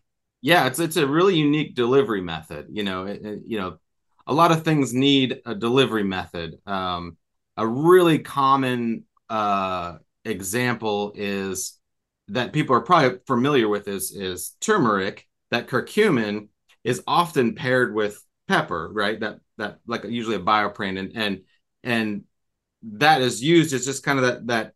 Yeah, 0.42 0.66
it's 0.66 0.78
it's 0.78 0.96
a 0.96 1.06
really 1.06 1.37
unique 1.37 1.75
delivery 1.75 2.22
method. 2.22 2.66
You 2.70 2.82
know, 2.82 3.06
it, 3.06 3.25
it, 3.25 3.40
you 3.46 3.58
know, 3.58 3.78
a 4.26 4.34
lot 4.34 4.52
of 4.52 4.64
things 4.64 4.94
need 4.94 5.40
a 5.44 5.54
delivery 5.54 6.04
method. 6.04 6.56
Um, 6.66 7.16
a 7.56 7.66
really 7.66 8.20
common 8.20 9.04
uh, 9.28 9.99
example 10.25 11.12
is 11.14 11.78
that 12.28 12.52
people 12.52 12.75
are 12.75 12.80
probably 12.80 13.18
familiar 13.26 13.68
with 13.68 13.87
is 13.87 14.12
is 14.12 14.56
turmeric. 14.60 15.26
That 15.50 15.66
curcumin 15.66 16.49
is 16.84 17.02
often 17.06 17.54
paired 17.54 17.94
with 17.94 18.22
pepper, 18.49 18.90
right? 18.92 19.18
That 19.20 19.40
that 19.58 19.78
like 19.87 20.04
usually 20.04 20.37
a 20.37 20.40
BioPerine 20.40 20.99
and 20.99 21.12
and 21.14 21.40
and 21.84 22.25
that 22.82 23.20
is 23.20 23.42
used 23.42 23.72
as 23.72 23.84
just 23.84 24.02
kind 24.02 24.18
of 24.18 24.25
that 24.25 24.46
that 24.46 24.72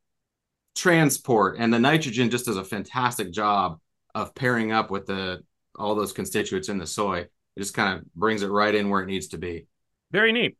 transport 0.75 1.57
and 1.59 1.73
the 1.73 1.79
nitrogen 1.79 2.31
just 2.31 2.47
does 2.47 2.57
a 2.57 2.65
fantastic 2.65 3.33
job 3.33 3.79
of 4.15 4.35
pairing 4.35 4.73
up 4.73 4.91
with 4.91 5.07
the 5.07 5.43
all 5.77 5.95
those 5.95 6.13
constituents 6.13 6.69
in 6.69 6.79
the 6.79 6.87
soy. 6.87 7.21
It 7.21 7.61
just 7.61 7.75
kind 7.75 7.99
of 7.99 8.15
brings 8.15 8.43
it 8.43 8.49
right 8.49 8.75
in 8.75 8.89
where 8.91 9.03
it 9.03 9.07
needs 9.07 9.29
to 9.29 9.39
be. 9.39 9.67
Very 10.11 10.33
neat. 10.33 10.57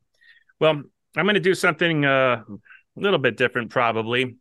Well, 0.61 0.83
I'm 1.17 1.25
going 1.25 1.35
to 1.35 1.41
do 1.41 1.55
something 1.55 2.05
uh, 2.05 2.43
a 2.49 3.01
little 3.01 3.19
bit 3.19 3.37
different 3.37 3.71
probably. 3.71 4.37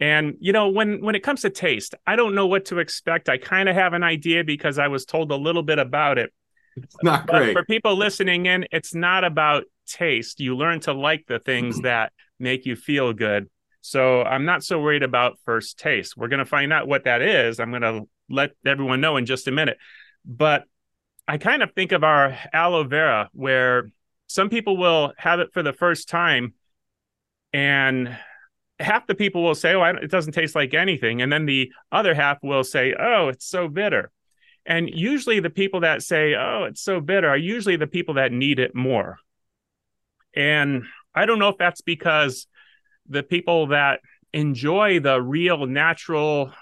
And 0.00 0.36
you 0.40 0.52
know, 0.52 0.70
when 0.70 1.02
when 1.02 1.14
it 1.14 1.22
comes 1.22 1.42
to 1.42 1.50
taste, 1.50 1.94
I 2.06 2.16
don't 2.16 2.34
know 2.34 2.46
what 2.46 2.66
to 2.66 2.78
expect. 2.78 3.28
I 3.28 3.36
kind 3.36 3.68
of 3.68 3.74
have 3.74 3.92
an 3.92 4.02
idea 4.02 4.44
because 4.44 4.78
I 4.78 4.88
was 4.88 5.04
told 5.04 5.30
a 5.30 5.36
little 5.36 5.62
bit 5.62 5.78
about 5.78 6.18
it. 6.18 6.32
It's 6.76 6.96
not 7.02 7.26
but 7.26 7.38
great. 7.38 7.52
For 7.52 7.64
people 7.64 7.96
listening 7.96 8.46
in, 8.46 8.66
it's 8.72 8.94
not 8.94 9.24
about 9.24 9.64
taste. 9.86 10.40
You 10.40 10.56
learn 10.56 10.80
to 10.80 10.94
like 10.94 11.26
the 11.26 11.38
things 11.38 11.80
that 11.82 12.12
make 12.38 12.64
you 12.64 12.76
feel 12.76 13.12
good. 13.12 13.50
So 13.82 14.22
I'm 14.22 14.44
not 14.44 14.64
so 14.64 14.80
worried 14.80 15.02
about 15.02 15.38
first 15.44 15.78
taste. 15.78 16.16
We're 16.16 16.28
going 16.28 16.38
to 16.38 16.46
find 16.46 16.72
out 16.72 16.88
what 16.88 17.04
that 17.04 17.22
is. 17.22 17.60
I'm 17.60 17.70
going 17.70 17.82
to 17.82 18.08
let 18.28 18.52
everyone 18.64 19.00
know 19.00 19.16
in 19.16 19.26
just 19.26 19.48
a 19.48 19.52
minute. 19.52 19.78
But 20.24 20.64
I 21.26 21.38
kind 21.38 21.62
of 21.62 21.72
think 21.72 21.92
of 21.92 22.04
our 22.04 22.36
aloe 22.52 22.84
vera 22.84 23.30
where 23.32 23.90
some 24.26 24.48
people 24.48 24.76
will 24.76 25.12
have 25.16 25.40
it 25.40 25.52
for 25.52 25.62
the 25.62 25.72
first 25.72 26.08
time 26.08 26.54
and 27.52 28.16
half 28.80 29.06
the 29.06 29.14
people 29.14 29.42
will 29.42 29.54
say, 29.54 29.74
"Oh, 29.74 29.84
it 29.84 30.10
doesn't 30.10 30.32
taste 30.32 30.54
like 30.54 30.74
anything," 30.74 31.22
and 31.22 31.32
then 31.32 31.46
the 31.46 31.72
other 31.92 32.14
half 32.14 32.38
will 32.42 32.64
say, 32.64 32.94
"Oh, 32.98 33.28
it's 33.28 33.46
so 33.46 33.68
bitter." 33.68 34.10
And 34.66 34.90
usually, 34.90 35.40
the 35.40 35.50
people 35.50 35.80
that 35.80 36.02
say, 36.02 36.34
"Oh, 36.34 36.64
it's 36.64 36.82
so 36.82 37.00
bitter," 37.00 37.28
are 37.28 37.36
usually 37.36 37.76
the 37.76 37.86
people 37.86 38.14
that 38.14 38.32
need 38.32 38.58
it 38.58 38.74
more. 38.74 39.18
And 40.34 40.84
I 41.14 41.26
don't 41.26 41.38
know 41.38 41.48
if 41.48 41.58
that's 41.58 41.80
because 41.80 42.46
the 43.08 43.22
people 43.22 43.68
that 43.68 44.00
enjoy 44.32 45.00
the 45.00 45.20
real 45.20 45.66
natural 45.66 46.52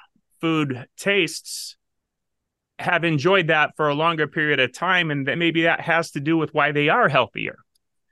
food 0.41 0.87
tastes 0.97 1.77
have 2.79 3.05
enjoyed 3.05 3.49
that 3.49 3.73
for 3.77 3.89
a 3.89 3.95
longer 3.95 4.27
period 4.27 4.61
of 4.61 4.73
time 4.73 5.11
and 5.11 5.27
that 5.27 5.37
maybe 5.37 5.63
that 5.63 5.81
has 5.81 6.13
to 6.13 6.21
do 6.21 6.37
with 6.37 6.55
why 6.55 6.73
they 6.73 6.89
are 6.89 7.09
healthier 7.09 7.59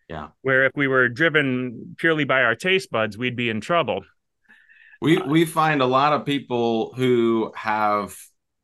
yeah. 0.09 0.29
Where 0.43 0.65
if 0.65 0.73
we 0.77 0.87
were 0.87 1.09
driven 1.09 1.97
purely 1.99 2.25
by 2.25 2.43
our 2.43 2.55
taste 2.55 2.91
buds, 2.91 3.19
we'd 3.19 3.37
be 3.37 3.51
in 3.51 3.61
trouble. 3.61 4.05
We 5.01 5.19
we 5.19 5.45
find 5.45 5.83
a 5.83 5.87
lot 5.87 6.13
of 6.13 6.25
people 6.25 6.93
who 6.95 7.53
have 7.55 8.17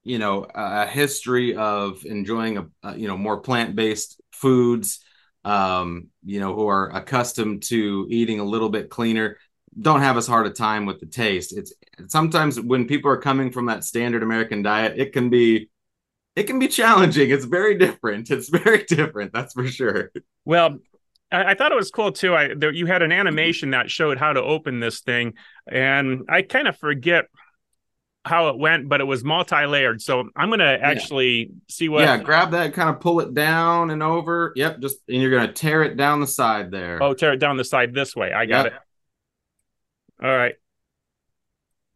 you 0.04 0.18
know 0.18 0.46
a 0.54 0.86
history 0.86 1.54
of 1.54 2.04
enjoying 2.04 2.58
a, 2.58 2.66
a 2.82 2.96
you 2.96 3.08
know 3.08 3.16
more 3.16 3.40
plant 3.40 3.76
based 3.76 4.20
foods, 4.32 5.04
um, 5.44 6.08
you 6.24 6.40
know 6.40 6.54
who 6.54 6.68
are 6.68 6.90
accustomed 6.90 7.64
to 7.64 8.06
eating 8.08 8.40
a 8.40 8.44
little 8.44 8.70
bit 8.70 8.88
cleaner, 8.88 9.36
don't 9.78 10.00
have 10.00 10.16
as 10.16 10.26
hard 10.26 10.46
a 10.46 10.50
time 10.50 10.86
with 10.86 11.00
the 11.00 11.06
taste. 11.06 11.56
It's 11.56 11.72
sometimes 12.08 12.60
when 12.60 12.86
people 12.86 13.10
are 13.10 13.20
coming 13.20 13.50
from 13.50 13.66
that 13.66 13.84
standard 13.84 14.22
American 14.22 14.62
diet, 14.62 14.98
it 14.98 15.12
can 15.12 15.28
be 15.28 15.70
it 16.34 16.44
can 16.44 16.58
be 16.58 16.68
challenging. 16.68 17.30
It's 17.30 17.44
very 17.44 17.76
different. 17.76 18.30
It's 18.30 18.48
very 18.48 18.84
different. 18.88 19.32
That's 19.32 19.54
for 19.54 19.66
sure. 19.66 20.10
Well, 20.44 20.78
I, 21.32 21.50
I 21.50 21.54
thought 21.54 21.72
it 21.72 21.76
was 21.76 21.90
cool 21.90 22.12
too. 22.12 22.34
I 22.34 22.54
there, 22.54 22.72
you 22.72 22.86
had 22.86 23.02
an 23.02 23.10
animation 23.10 23.70
that 23.70 23.90
showed 23.90 24.18
how 24.18 24.32
to 24.32 24.42
open 24.42 24.80
this 24.80 25.00
thing, 25.00 25.34
and 25.66 26.24
I 26.28 26.42
kind 26.42 26.68
of 26.68 26.76
forget 26.76 27.24
how 28.24 28.50
it 28.50 28.58
went, 28.58 28.88
but 28.88 29.00
it 29.00 29.04
was 29.04 29.24
multi-layered. 29.24 30.00
So 30.00 30.28
I'm 30.36 30.50
gonna 30.50 30.78
actually 30.80 31.38
yeah. 31.38 31.46
see 31.68 31.88
what. 31.88 32.02
Yeah, 32.02 32.18
grab 32.18 32.52
that, 32.52 32.74
kind 32.74 32.90
of 32.90 33.00
pull 33.00 33.20
it 33.20 33.34
down 33.34 33.90
and 33.90 34.02
over. 34.02 34.52
Yep, 34.54 34.80
just 34.80 34.98
and 35.08 35.20
you're 35.20 35.30
gonna 35.30 35.52
tear 35.52 35.82
it 35.82 35.96
down 35.96 36.20
the 36.20 36.26
side 36.26 36.70
there. 36.70 37.02
Oh, 37.02 37.14
tear 37.14 37.32
it 37.32 37.38
down 37.38 37.56
the 37.56 37.64
side 37.64 37.94
this 37.94 38.14
way. 38.14 38.32
I 38.32 38.46
got 38.46 38.66
yep. 38.66 38.74
it. 38.74 40.24
All 40.24 40.36
right. 40.36 40.54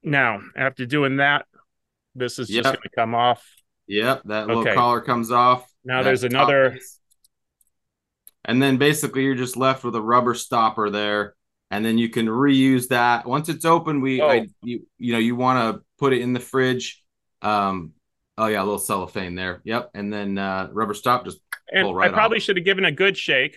Now, 0.02 0.40
after 0.57 0.87
doing 0.87 1.16
that, 1.16 1.47
this 2.14 2.38
is 2.38 2.49
just 2.49 2.64
gonna 2.64 2.78
come 2.95 3.14
off. 3.14 3.45
Yep, 3.87 4.23
that 4.25 4.47
little 4.49 4.62
okay. 4.62 4.75
collar 4.75 5.00
comes 5.00 5.31
off. 5.31 5.71
Now 5.85 6.02
there's 6.02 6.25
another. 6.25 6.73
Piece 6.73 7.00
and 8.47 8.62
then 8.62 8.79
basically 8.79 9.25
you're 9.25 9.35
just 9.35 9.57
left 9.57 9.85
with 9.85 9.95
a 9.95 10.00
rubber 10.00 10.35
stopper 10.35 10.88
there. 10.88 11.35
And 11.71 11.85
then 11.85 11.99
you 11.99 12.09
can 12.09 12.26
reuse 12.26 12.88
that. 12.88 13.26
Once 13.26 13.49
it's 13.49 13.65
open 13.65 14.00
we 14.00 14.23
oh. 14.23 14.29
I, 14.29 14.47
you, 14.62 14.87
you 14.99 15.12
know 15.12 15.19
you 15.19 15.35
want 15.37 15.76
to 15.76 15.83
put 15.99 16.12
it 16.12 16.23
in 16.23 16.33
the 16.33 16.41
fridge. 16.41 17.03
Um 17.43 17.93
oh 18.38 18.47
yeah 18.47 18.62
a 18.62 18.65
little 18.65 18.79
cellophane 18.79 19.35
there. 19.35 19.61
Yep. 19.65 19.91
And 19.95 20.12
then 20.12 20.38
uh 20.38 20.69
rubber 20.73 20.95
stop 20.95 21.25
just 21.25 21.41
and 21.71 21.95
right 21.95 22.11
i 22.11 22.15
probably 22.15 22.37
off. 22.37 22.45
should 22.45 22.57
have 22.57 22.65
given 22.65 22.85
a 22.85 22.93
good 22.93 23.17
shake 23.19 23.57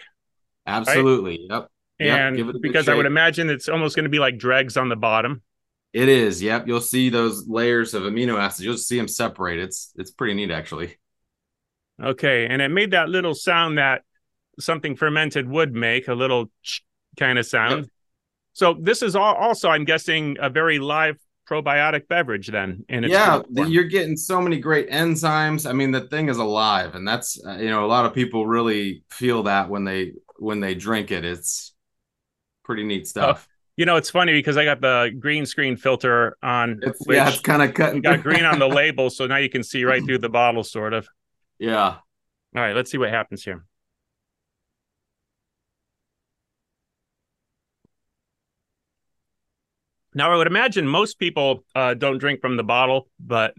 absolutely. 0.65 1.47
Right? 1.47 1.59
yep 1.59 1.69
and 1.99 2.39
yep, 2.39 2.55
because 2.59 2.89
i 2.89 2.95
would 2.95 3.05
imagine 3.05 3.51
it's 3.51 3.69
almost 3.69 3.95
going 3.95 4.05
to 4.05 4.09
be 4.09 4.17
like 4.17 4.39
dregs 4.39 4.75
on 4.75 4.89
the 4.89 4.95
bottom. 4.95 5.43
It 5.93 6.07
is. 6.07 6.41
Yep. 6.41 6.67
You'll 6.67 6.81
see 6.81 7.09
those 7.09 7.47
layers 7.47 7.93
of 7.93 8.03
amino 8.03 8.39
acids. 8.39 8.65
You'll 8.65 8.77
see 8.77 8.97
them 8.97 9.07
separate. 9.07 9.59
It's 9.59 9.91
it's 9.95 10.11
pretty 10.11 10.33
neat 10.33 10.51
actually. 10.51 10.97
Okay. 12.01 12.47
And 12.47 12.61
it 12.61 12.69
made 12.69 12.91
that 12.91 13.09
little 13.09 13.35
sound 13.35 13.77
that 13.77 14.03
something 14.59 14.95
fermented 14.95 15.47
would 15.47 15.73
make 15.73 16.07
a 16.07 16.13
little 16.13 16.51
kind 17.17 17.39
of 17.39 17.45
sound. 17.45 17.81
Yep. 17.81 17.89
So 18.53 18.77
this 18.79 19.01
is 19.01 19.15
all 19.15 19.35
also, 19.35 19.69
I'm 19.69 19.85
guessing, 19.85 20.37
a 20.39 20.49
very 20.49 20.79
live 20.79 21.17
probiotic 21.49 22.07
beverage. 22.07 22.47
Then, 22.47 22.85
and 22.89 23.05
yeah, 23.05 23.41
you're 23.49 23.85
getting 23.85 24.17
so 24.17 24.41
many 24.41 24.59
great 24.59 24.89
enzymes. 24.89 25.69
I 25.69 25.73
mean, 25.73 25.91
the 25.91 26.01
thing 26.01 26.29
is 26.29 26.37
alive, 26.37 26.95
and 26.95 27.07
that's 27.07 27.39
uh, 27.45 27.57
you 27.57 27.69
know 27.69 27.85
a 27.85 27.87
lot 27.87 28.05
of 28.05 28.13
people 28.13 28.45
really 28.45 29.03
feel 29.09 29.43
that 29.43 29.69
when 29.69 29.83
they 29.83 30.13
when 30.37 30.59
they 30.59 30.75
drink 30.75 31.11
it. 31.11 31.25
It's 31.25 31.73
pretty 32.63 32.83
neat 32.83 33.07
stuff. 33.07 33.47
Oh, 33.47 33.53
you 33.77 33.85
know, 33.85 33.95
it's 33.95 34.09
funny 34.09 34.33
because 34.33 34.57
I 34.57 34.65
got 34.65 34.81
the 34.81 35.15
green 35.17 35.45
screen 35.45 35.77
filter 35.77 36.37
on. 36.43 36.81
It's, 36.83 36.99
yeah, 37.07 37.29
it's 37.29 37.39
kind 37.39 37.63
of 37.63 37.73
cutting. 37.73 38.01
Got 38.01 38.23
green 38.23 38.43
on 38.43 38.59
the 38.59 38.67
label, 38.67 39.09
so 39.09 39.25
now 39.25 39.37
you 39.37 39.49
can 39.49 39.63
see 39.63 39.85
right 39.85 40.03
through 40.03 40.17
the 40.17 40.29
bottle, 40.29 40.63
sort 40.63 40.93
of. 40.93 41.07
Yeah. 41.59 41.95
All 42.55 42.61
right, 42.61 42.75
let's 42.75 42.91
see 42.91 42.97
what 42.97 43.09
happens 43.09 43.43
here. 43.43 43.63
Now, 50.19 50.33
I 50.33 50.35
would 50.35 50.47
imagine 50.47 50.85
most 50.85 51.17
people 51.17 51.63
uh, 51.73 51.93
don't 51.93 52.17
drink 52.17 52.41
from 52.41 52.57
the 52.57 52.63
bottle, 52.63 53.07
but 53.21 53.53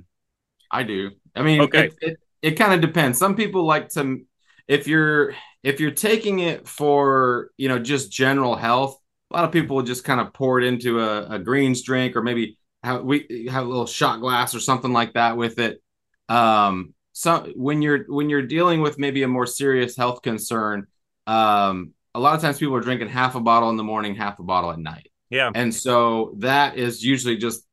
I 0.70 0.82
do. 0.82 1.12
I 1.34 1.40
mean, 1.40 1.62
okay. 1.62 1.86
it, 1.86 1.94
it, 2.02 2.16
it 2.42 2.50
kind 2.50 2.74
of 2.74 2.82
depends. 2.82 3.18
Some 3.18 3.34
people 3.34 3.64
like 3.64 3.88
to, 3.94 4.20
if 4.68 4.86
you're 4.86 5.34
if 5.62 5.80
you're 5.80 5.90
taking 5.90 6.40
it 6.40 6.68
for 6.68 7.50
you 7.56 7.70
know 7.70 7.78
just 7.78 8.12
general 8.12 8.56
health, 8.56 9.00
a 9.30 9.36
lot 9.36 9.46
of 9.46 9.52
people 9.52 9.74
will 9.74 9.84
just 9.84 10.04
kind 10.04 10.20
of 10.20 10.34
pour 10.34 10.60
it 10.60 10.66
into 10.66 11.00
a, 11.00 11.36
a 11.36 11.38
greens 11.38 11.80
drink 11.80 12.14
or 12.14 12.20
maybe 12.20 12.58
have 12.82 13.04
we 13.04 13.48
have 13.50 13.64
a 13.64 13.68
little 13.68 13.86
shot 13.86 14.20
glass 14.20 14.54
or 14.54 14.60
something 14.60 14.92
like 14.92 15.14
that 15.14 15.38
with 15.38 15.58
it. 15.58 15.82
Um, 16.28 16.92
so 17.12 17.50
when 17.56 17.80
you're 17.80 18.04
when 18.06 18.28
you're 18.28 18.42
dealing 18.42 18.82
with 18.82 18.98
maybe 18.98 19.22
a 19.22 19.28
more 19.28 19.46
serious 19.46 19.96
health 19.96 20.20
concern, 20.20 20.88
um, 21.26 21.94
a 22.14 22.20
lot 22.20 22.34
of 22.34 22.42
times 22.42 22.58
people 22.58 22.76
are 22.76 22.82
drinking 22.82 23.08
half 23.08 23.34
a 23.34 23.40
bottle 23.40 23.70
in 23.70 23.78
the 23.78 23.82
morning, 23.82 24.14
half 24.14 24.38
a 24.40 24.42
bottle 24.42 24.70
at 24.70 24.78
night 24.78 25.09
Yeah. 25.30 25.50
And 25.54 25.74
so 25.74 26.34
that 26.38 26.76
is 26.76 27.02
usually 27.04 27.36
just 27.36 27.64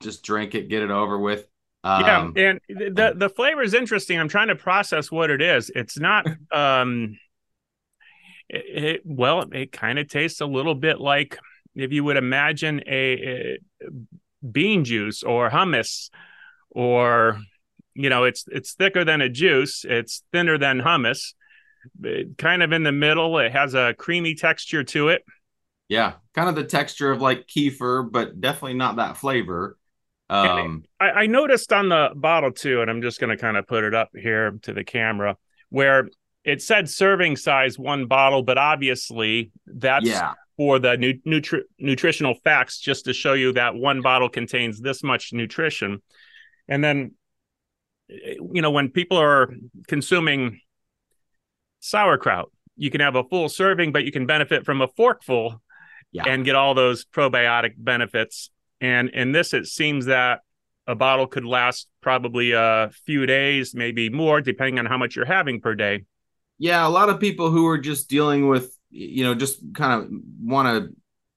just 0.00 0.22
drink 0.22 0.54
it, 0.54 0.68
get 0.68 0.82
it 0.82 0.90
over 0.90 1.18
with. 1.18 1.46
Um, 1.84 2.34
yeah, 2.36 2.48
and 2.48 2.60
the 2.68 3.14
the 3.16 3.28
flavor 3.28 3.62
is 3.62 3.72
interesting. 3.72 4.18
I'm 4.18 4.28
trying 4.28 4.48
to 4.48 4.56
process 4.56 5.10
what 5.10 5.30
it 5.30 5.40
is. 5.40 5.70
It's 5.74 5.98
not 5.98 6.26
um 6.52 7.18
it, 8.48 8.84
it 8.84 9.02
well, 9.04 9.42
it 9.52 9.72
kind 9.72 9.98
of 9.98 10.08
tastes 10.08 10.40
a 10.40 10.46
little 10.46 10.74
bit 10.74 11.00
like 11.00 11.38
if 11.74 11.92
you 11.92 12.02
would 12.02 12.16
imagine 12.16 12.82
a, 12.86 13.12
a 13.12 13.58
bean 14.50 14.84
juice 14.84 15.22
or 15.22 15.50
hummus 15.50 16.10
or 16.70 17.40
you 17.94 18.08
know, 18.10 18.24
it's 18.24 18.44
it's 18.48 18.74
thicker 18.74 19.04
than 19.04 19.20
a 19.20 19.28
juice, 19.28 19.84
it's 19.88 20.22
thinner 20.32 20.56
than 20.56 20.80
hummus. 20.80 21.34
It, 22.02 22.38
kind 22.38 22.62
of 22.62 22.72
in 22.72 22.84
the 22.84 22.92
middle, 22.92 23.38
it 23.38 23.50
has 23.52 23.74
a 23.74 23.94
creamy 23.98 24.36
texture 24.36 24.84
to 24.84 25.08
it. 25.08 25.24
Yeah, 25.88 26.14
kind 26.34 26.48
of 26.48 26.54
the 26.54 26.64
texture 26.64 27.10
of 27.10 27.20
like 27.20 27.46
kefir, 27.46 28.10
but 28.10 28.40
definitely 28.40 28.74
not 28.74 28.96
that 28.96 29.16
flavor. 29.16 29.78
Um, 30.30 30.84
I, 31.00 31.10
I 31.10 31.26
noticed 31.26 31.72
on 31.72 31.88
the 31.88 32.10
bottle 32.14 32.52
too, 32.52 32.82
and 32.82 32.90
I'm 32.90 33.00
just 33.00 33.18
going 33.18 33.30
to 33.30 33.40
kind 33.40 33.56
of 33.56 33.66
put 33.66 33.84
it 33.84 33.94
up 33.94 34.10
here 34.14 34.58
to 34.62 34.74
the 34.74 34.84
camera 34.84 35.36
where 35.70 36.08
it 36.44 36.62
said 36.62 36.88
serving 36.88 37.36
size 37.36 37.78
one 37.78 38.06
bottle, 38.06 38.42
but 38.42 38.58
obviously 38.58 39.50
that's 39.66 40.06
yeah. 40.06 40.34
for 40.56 40.78
the 40.78 40.96
nu- 40.96 41.20
nutri- 41.26 41.62
nutritional 41.78 42.34
facts, 42.44 42.78
just 42.78 43.06
to 43.06 43.14
show 43.14 43.32
you 43.32 43.52
that 43.52 43.74
one 43.74 44.02
bottle 44.02 44.28
contains 44.28 44.80
this 44.80 45.02
much 45.02 45.32
nutrition. 45.32 46.02
And 46.68 46.84
then, 46.84 47.12
you 48.08 48.62
know, 48.62 48.70
when 48.70 48.90
people 48.90 49.18
are 49.18 49.50
consuming 49.86 50.60
sauerkraut, 51.80 52.50
you 52.76 52.90
can 52.90 53.00
have 53.00 53.16
a 53.16 53.24
full 53.24 53.48
serving, 53.48 53.92
but 53.92 54.04
you 54.04 54.12
can 54.12 54.26
benefit 54.26 54.64
from 54.64 54.80
a 54.80 54.88
forkful 54.88 55.60
yeah. 56.12 56.24
and 56.26 56.44
get 56.44 56.54
all 56.54 56.74
those 56.74 57.04
probiotic 57.04 57.74
benefits. 57.76 58.50
And 58.80 59.08
in 59.10 59.32
this, 59.32 59.54
it 59.54 59.66
seems 59.66 60.06
that 60.06 60.40
a 60.86 60.94
bottle 60.94 61.26
could 61.26 61.44
last 61.44 61.88
probably 62.00 62.52
a 62.52 62.90
few 63.04 63.26
days, 63.26 63.74
maybe 63.74 64.08
more, 64.08 64.40
depending 64.40 64.78
on 64.78 64.86
how 64.86 64.96
much 64.96 65.16
you're 65.16 65.26
having 65.26 65.60
per 65.60 65.74
day. 65.74 66.04
Yeah, 66.58 66.86
a 66.86 66.88
lot 66.88 67.08
of 67.08 67.20
people 67.20 67.50
who 67.50 67.66
are 67.66 67.78
just 67.78 68.08
dealing 68.08 68.48
with, 68.48 68.74
you 68.90 69.22
know, 69.22 69.34
just 69.34 69.60
kind 69.74 70.02
of 70.02 70.10
want 70.42 70.68
a 70.68 70.88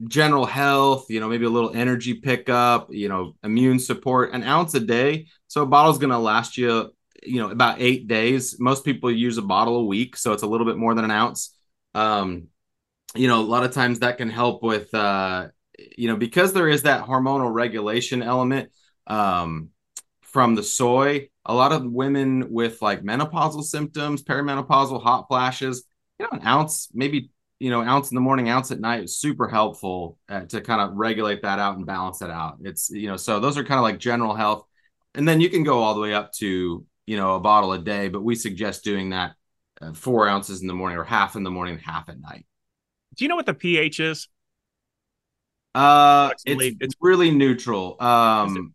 general 0.08 0.46
health, 0.46 1.08
you 1.10 1.20
know, 1.20 1.28
maybe 1.28 1.46
a 1.46 1.50
little 1.50 1.76
energy 1.76 2.16
pickup, 2.16 2.88
you 2.92 3.10
know, 3.10 3.36
immune 3.44 3.78
support, 3.78 4.34
an 4.34 4.44
ounce 4.44 4.74
a 4.74 4.80
day. 4.80 5.28
So 5.48 5.64
a 5.64 5.66
bottle's 5.66 6.00
going 6.00 6.12
to 6.12 6.18
last 6.18 6.58
you, 6.58 6.92
you 7.22 7.40
know, 7.40 7.50
about 7.50 7.80
eight 7.80 8.08
days. 8.08 8.60
Most 8.60 8.84
people 8.84 9.12
use 9.12 9.38
a 9.38 9.44
bottle 9.44 9.76
a 9.78 9.86
week, 9.86 10.16
so 10.16 10.34
it's 10.34 10.44
a 10.44 10.48
little 10.48 10.66
bit 10.66 10.78
more 10.78 10.96
than 10.96 11.06
an 11.06 11.12
ounce. 11.12 11.56
Um, 11.94 12.48
you 13.16 13.28
know, 13.28 13.42
a 13.42 13.44
lot 13.44 13.64
of 13.64 13.72
times 13.72 14.00
that 14.00 14.18
can 14.18 14.30
help 14.30 14.64
with, 14.64 14.94
uh, 14.94 15.48
you 15.98 16.08
know, 16.08 16.16
because 16.16 16.54
there 16.54 16.70
is 16.70 16.84
that 16.84 17.06
hormonal 17.06 17.54
regulation 17.54 18.22
element 18.22 18.72
um, 19.08 19.70
from 20.22 20.56
the 20.56 20.64
soy. 20.64 21.28
A 21.46 21.54
lot 21.54 21.72
of 21.72 21.84
women 21.84 22.52
with 22.52 22.82
like 22.82 23.02
menopausal 23.02 23.64
symptoms, 23.64 24.24
perimenopausal 24.24 25.02
hot 25.02 25.26
flashes, 25.28 25.84
you 26.20 26.26
know, 26.26 26.38
an 26.38 26.46
ounce, 26.46 26.90
maybe 26.94 27.32
you 27.62 27.70
know, 27.70 27.84
ounce 27.84 28.10
in 28.10 28.16
the 28.16 28.22
morning, 28.22 28.50
ounce 28.50 28.72
at 28.72 28.80
night 28.80 29.04
is 29.04 29.20
super 29.20 29.48
helpful 29.48 30.18
uh, 30.30 30.42
to 30.46 30.62
kind 30.62 30.82
of 30.82 30.98
regulate 30.98 31.44
that 31.44 31.60
out 31.60 31.78
and 31.78 31.86
balance 31.86 32.18
that 32.18 32.32
out. 32.32 32.58
It's 32.64 32.90
you 32.90 33.08
know, 33.08 33.18
so 33.18 33.40
those 33.40 33.56
are 33.56 33.64
kind 33.64 33.78
of 33.78 33.84
like 33.84 34.00
general 34.00 34.34
health, 34.34 34.66
and 35.14 35.28
then 35.28 35.40
you 35.40 35.48
can 35.48 35.64
go 35.64 35.78
all 35.78 35.94
the 35.94 36.02
way 36.02 36.12
up 36.12 36.32
to 36.40 36.84
you 37.06 37.18
know 37.18 37.36
a 37.36 37.40
bottle 37.40 37.74
a 37.74 37.80
day, 37.80 38.08
but 38.08 38.24
we 38.24 38.34
suggest 38.34 38.84
doing 38.84 39.12
that 39.12 39.34
uh, 39.80 39.94
four 39.94 40.28
ounces 40.28 40.62
in 40.62 40.68
the 40.68 40.74
morning 40.74 40.98
or 40.98 41.04
half 41.04 41.36
in 41.36 41.44
the 41.44 41.52
morning, 41.52 41.78
half 41.78 42.10
at 42.10 42.20
night. 42.20 42.48
Do 43.22 43.26
you 43.26 43.30
know 43.30 43.36
what 43.36 43.46
the 43.46 43.54
pH 43.54 44.00
is? 44.00 44.28
Uh, 45.76 46.32
it's, 46.44 46.76
it's 46.82 46.96
really 47.00 47.30
neutral. 47.30 47.96
Um, 48.00 48.74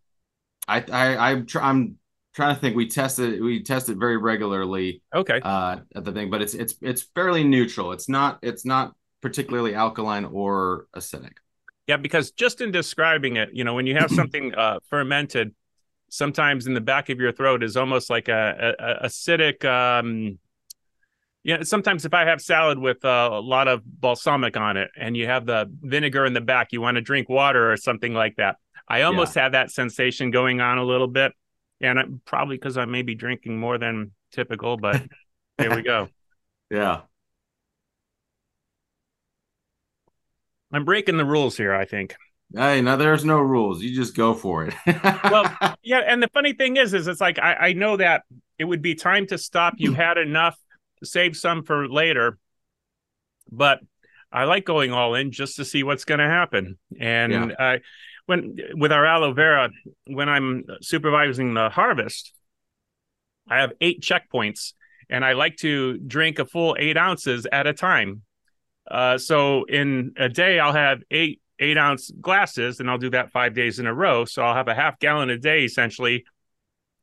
I 0.68 0.84
I 0.88 1.32
I'm, 1.32 1.46
tr- 1.46 1.58
I'm 1.58 1.98
trying 2.32 2.54
to 2.54 2.60
think. 2.60 2.76
We 2.76 2.86
tested 2.86 3.42
we 3.42 3.64
test 3.64 3.88
it 3.88 3.96
very 3.96 4.16
regularly. 4.16 5.02
Okay. 5.12 5.40
Uh, 5.42 5.78
at 5.96 6.04
the 6.04 6.12
thing, 6.12 6.30
but 6.30 6.42
it's 6.42 6.54
it's 6.54 6.76
it's 6.80 7.02
fairly 7.02 7.42
neutral. 7.42 7.90
It's 7.90 8.09
not 8.09 8.38
it's 8.40 8.64
not 8.64 8.94
particularly 9.20 9.74
alkaline 9.74 10.24
or 10.24 10.87
acidic. 10.94 11.38
Yeah, 11.88 11.96
because 11.96 12.30
just 12.30 12.61
in 12.61 12.70
describing 12.70 13.35
it, 13.35 13.48
you 13.52 13.64
know, 13.64 13.74
when 13.74 13.88
you 13.88 13.96
have 13.96 14.11
something 14.12 14.54
uh, 14.54 14.78
fermented, 14.88 15.56
sometimes 16.09 16.68
in 16.68 16.74
the 16.74 16.80
back 16.80 17.09
of 17.09 17.18
your 17.18 17.32
throat 17.32 17.64
is 17.64 17.76
almost 17.76 18.11
like 18.11 18.28
a, 18.28 18.76
a, 18.78 18.85
a 18.85 19.09
acidic 19.09 19.64
um, 19.64 20.38
yeah, 21.46 21.62
sometimes 21.62 22.04
if 22.04 22.12
I 22.12 22.24
have 22.24 22.40
salad 22.40 22.76
with 22.76 23.04
uh, 23.04 23.30
a 23.32 23.38
lot 23.38 23.68
of 23.68 23.85
balsamic 23.85 24.56
on 24.56 24.76
it 24.76 24.90
and 24.98 25.16
you 25.16 25.26
have 25.26 25.46
the 25.46 25.70
vinegar 25.80 26.26
in 26.26 26.32
the 26.32 26.40
back, 26.40 26.72
you 26.72 26.80
want 26.80 26.96
to 26.96 27.00
drink 27.00 27.28
water 27.28 27.70
or 27.70 27.76
something 27.76 28.12
like 28.12 28.35
that. 28.38 28.56
I 28.88 29.02
almost 29.02 29.37
yeah. 29.37 29.44
have 29.44 29.52
that 29.52 29.70
sensation 29.70 30.32
going 30.32 30.61
on 30.61 30.78
a 30.78 30.82
little 30.82 31.06
bit. 31.06 31.32
And 31.80 32.00
I'm, 32.00 32.20
probably 32.24 32.56
because 32.56 32.76
I 32.76 32.85
may 32.87 33.02
be 33.02 33.14
drinking 33.14 33.61
more 33.61 33.78
than 33.78 34.11
typical, 34.32 34.76
but 34.76 35.00
here 35.59 35.72
we 35.72 35.82
go. 35.82 36.09
Yeah. 36.68 37.02
I'm 40.72 40.85
breaking 40.85 41.16
the 41.16 41.24
rules 41.24 41.56
here, 41.56 41.72
I 41.72 41.85
think. 41.85 42.16
Hey, 42.52 42.80
now 42.80 42.96
there's 42.96 43.24
no 43.24 43.38
rules. 43.38 43.82
You 43.82 43.94
just 43.94 44.16
go 44.16 44.35
for 44.35 44.64
it. 44.64 44.74
well, 45.22 45.76
yeah, 45.85 46.00
and 46.00 46.20
the 46.20 46.28
funny 46.35 46.54
thing 46.54 46.76
is, 46.76 46.92
is 46.92 47.06
it's 47.06 47.20
like 47.20 47.38
I, 47.38 47.54
I 47.54 47.72
know 47.72 47.98
that 47.98 48.24
it 48.59 48.64
would 48.64 48.82
be 48.82 48.96
time 48.96 49.28
to 49.28 49.38
stop. 49.38 49.74
You 49.76 49.92
had 49.94 50.18
enough 50.18 50.59
save 51.02 51.37
some 51.37 51.62
for 51.62 51.88
later. 51.88 52.38
But 53.50 53.80
I 54.32 54.44
like 54.44 54.64
going 54.64 54.92
all 54.92 55.14
in 55.14 55.30
just 55.30 55.56
to 55.56 55.64
see 55.64 55.82
what's 55.82 56.04
going 56.04 56.20
to 56.20 56.26
happen. 56.26 56.78
And 56.98 57.32
yeah. 57.32 57.56
I, 57.59 57.80
when 58.26 58.59
with 58.74 58.92
our 58.92 59.06
aloe 59.06 59.32
vera, 59.32 59.70
when 60.06 60.28
I'm 60.28 60.64
supervising 60.82 61.54
the 61.54 61.70
harvest, 61.70 62.32
I 63.48 63.61
have 63.61 63.72
eight 63.80 64.02
checkpoints, 64.02 64.72
and 65.09 65.24
I 65.24 65.35
like 65.35 65.56
to 65.59 65.98
drink 65.98 66.38
a 66.38 66.44
full 66.44 66.76
eight 66.78 66.96
ounces 66.96 67.46
at 67.50 67.66
a 67.66 67.72
time. 67.72 68.22
Uh, 68.90 69.18
so 69.18 69.64
in 69.64 70.12
a 70.16 70.28
day, 70.28 70.59
I'll 70.59 70.72
have 70.72 71.02
eight 71.11 71.40
eight 71.59 71.78
ounce 71.78 72.11
glasses, 72.20 72.80
and 72.80 72.90
I'll 72.90 72.98
do 72.98 73.11
that 73.11 73.30
five 73.30 73.54
days 73.54 73.78
in 73.78 73.87
a 73.87 73.94
row. 73.94 74.24
So 74.24 74.42
I'll 74.42 74.54
have 74.54 74.68
a 74.68 74.74
half 74.74 74.98
gallon 74.98 75.30
a 75.30 75.38
day 75.38 75.64
essentially 75.64 76.24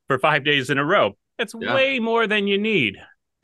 for 0.07 0.19
five 0.19 0.43
days 0.43 0.69
in 0.69 0.77
a 0.77 0.85
row. 0.85 1.17
That's 1.37 1.55
yeah. 1.59 1.73
way 1.73 1.99
more 1.99 2.27
than 2.27 2.47
you 2.47 2.57
need. 2.57 2.97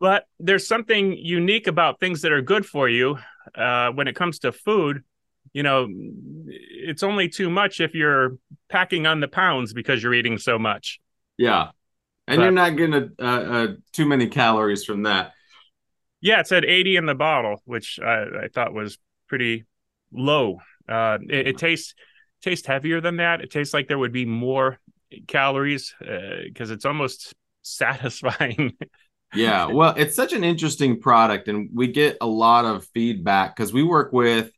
but 0.00 0.24
there's 0.38 0.66
something 0.66 1.16
unique 1.16 1.66
about 1.66 2.00
things 2.00 2.22
that 2.22 2.32
are 2.32 2.40
good 2.40 2.64
for 2.64 2.88
you 2.88 3.18
uh, 3.54 3.90
when 3.90 4.08
it 4.08 4.16
comes 4.16 4.40
to 4.40 4.50
food. 4.50 5.04
You 5.52 5.62
know, 5.62 5.88
it's 6.48 7.02
only 7.02 7.28
too 7.28 7.50
much 7.50 7.80
if 7.80 7.94
you're 7.94 8.38
packing 8.68 9.06
on 9.06 9.20
the 9.20 9.28
pounds 9.28 9.72
because 9.72 10.02
you're 10.02 10.14
eating 10.14 10.38
so 10.38 10.58
much. 10.58 11.00
Yeah, 11.36 11.70
and 12.26 12.38
but, 12.38 12.42
you're 12.42 12.52
not 12.52 12.76
getting 12.76 13.12
uh, 13.18 13.22
uh, 13.22 13.66
too 13.92 14.06
many 14.06 14.28
calories 14.28 14.84
from 14.84 15.02
that. 15.02 15.32
Yeah, 16.20 16.40
it 16.40 16.46
said 16.46 16.64
80 16.64 16.96
in 16.96 17.06
the 17.06 17.14
bottle, 17.14 17.62
which 17.64 17.98
I, 18.00 18.24
I 18.44 18.48
thought 18.52 18.72
was 18.72 18.98
pretty 19.26 19.64
low. 20.12 20.60
Uh, 20.88 21.18
it, 21.28 21.48
it, 21.48 21.58
tastes 21.58 21.94
tastes 22.42 22.66
heavier 22.66 23.00
than 23.00 23.16
that. 23.16 23.40
It 23.40 23.50
tastes 23.50 23.74
like 23.74 23.88
there 23.88 23.98
would 23.98 24.12
be 24.12 24.26
more 24.26 24.78
calories 25.26 25.94
because 25.98 26.70
uh, 26.70 26.74
it's 26.74 26.84
almost 26.84 27.34
satisfying. 27.62 28.76
Yeah, 29.34 29.66
well, 29.72 29.94
it's 29.96 30.16
such 30.16 30.32
an 30.32 30.44
interesting 30.44 31.00
product, 31.00 31.48
and 31.48 31.70
we 31.72 31.88
get 31.88 32.18
a 32.20 32.26
lot 32.26 32.64
of 32.64 32.86
feedback 32.88 33.56
because 33.56 33.72
we 33.72 33.82
work 33.82 34.12
with. 34.12 34.52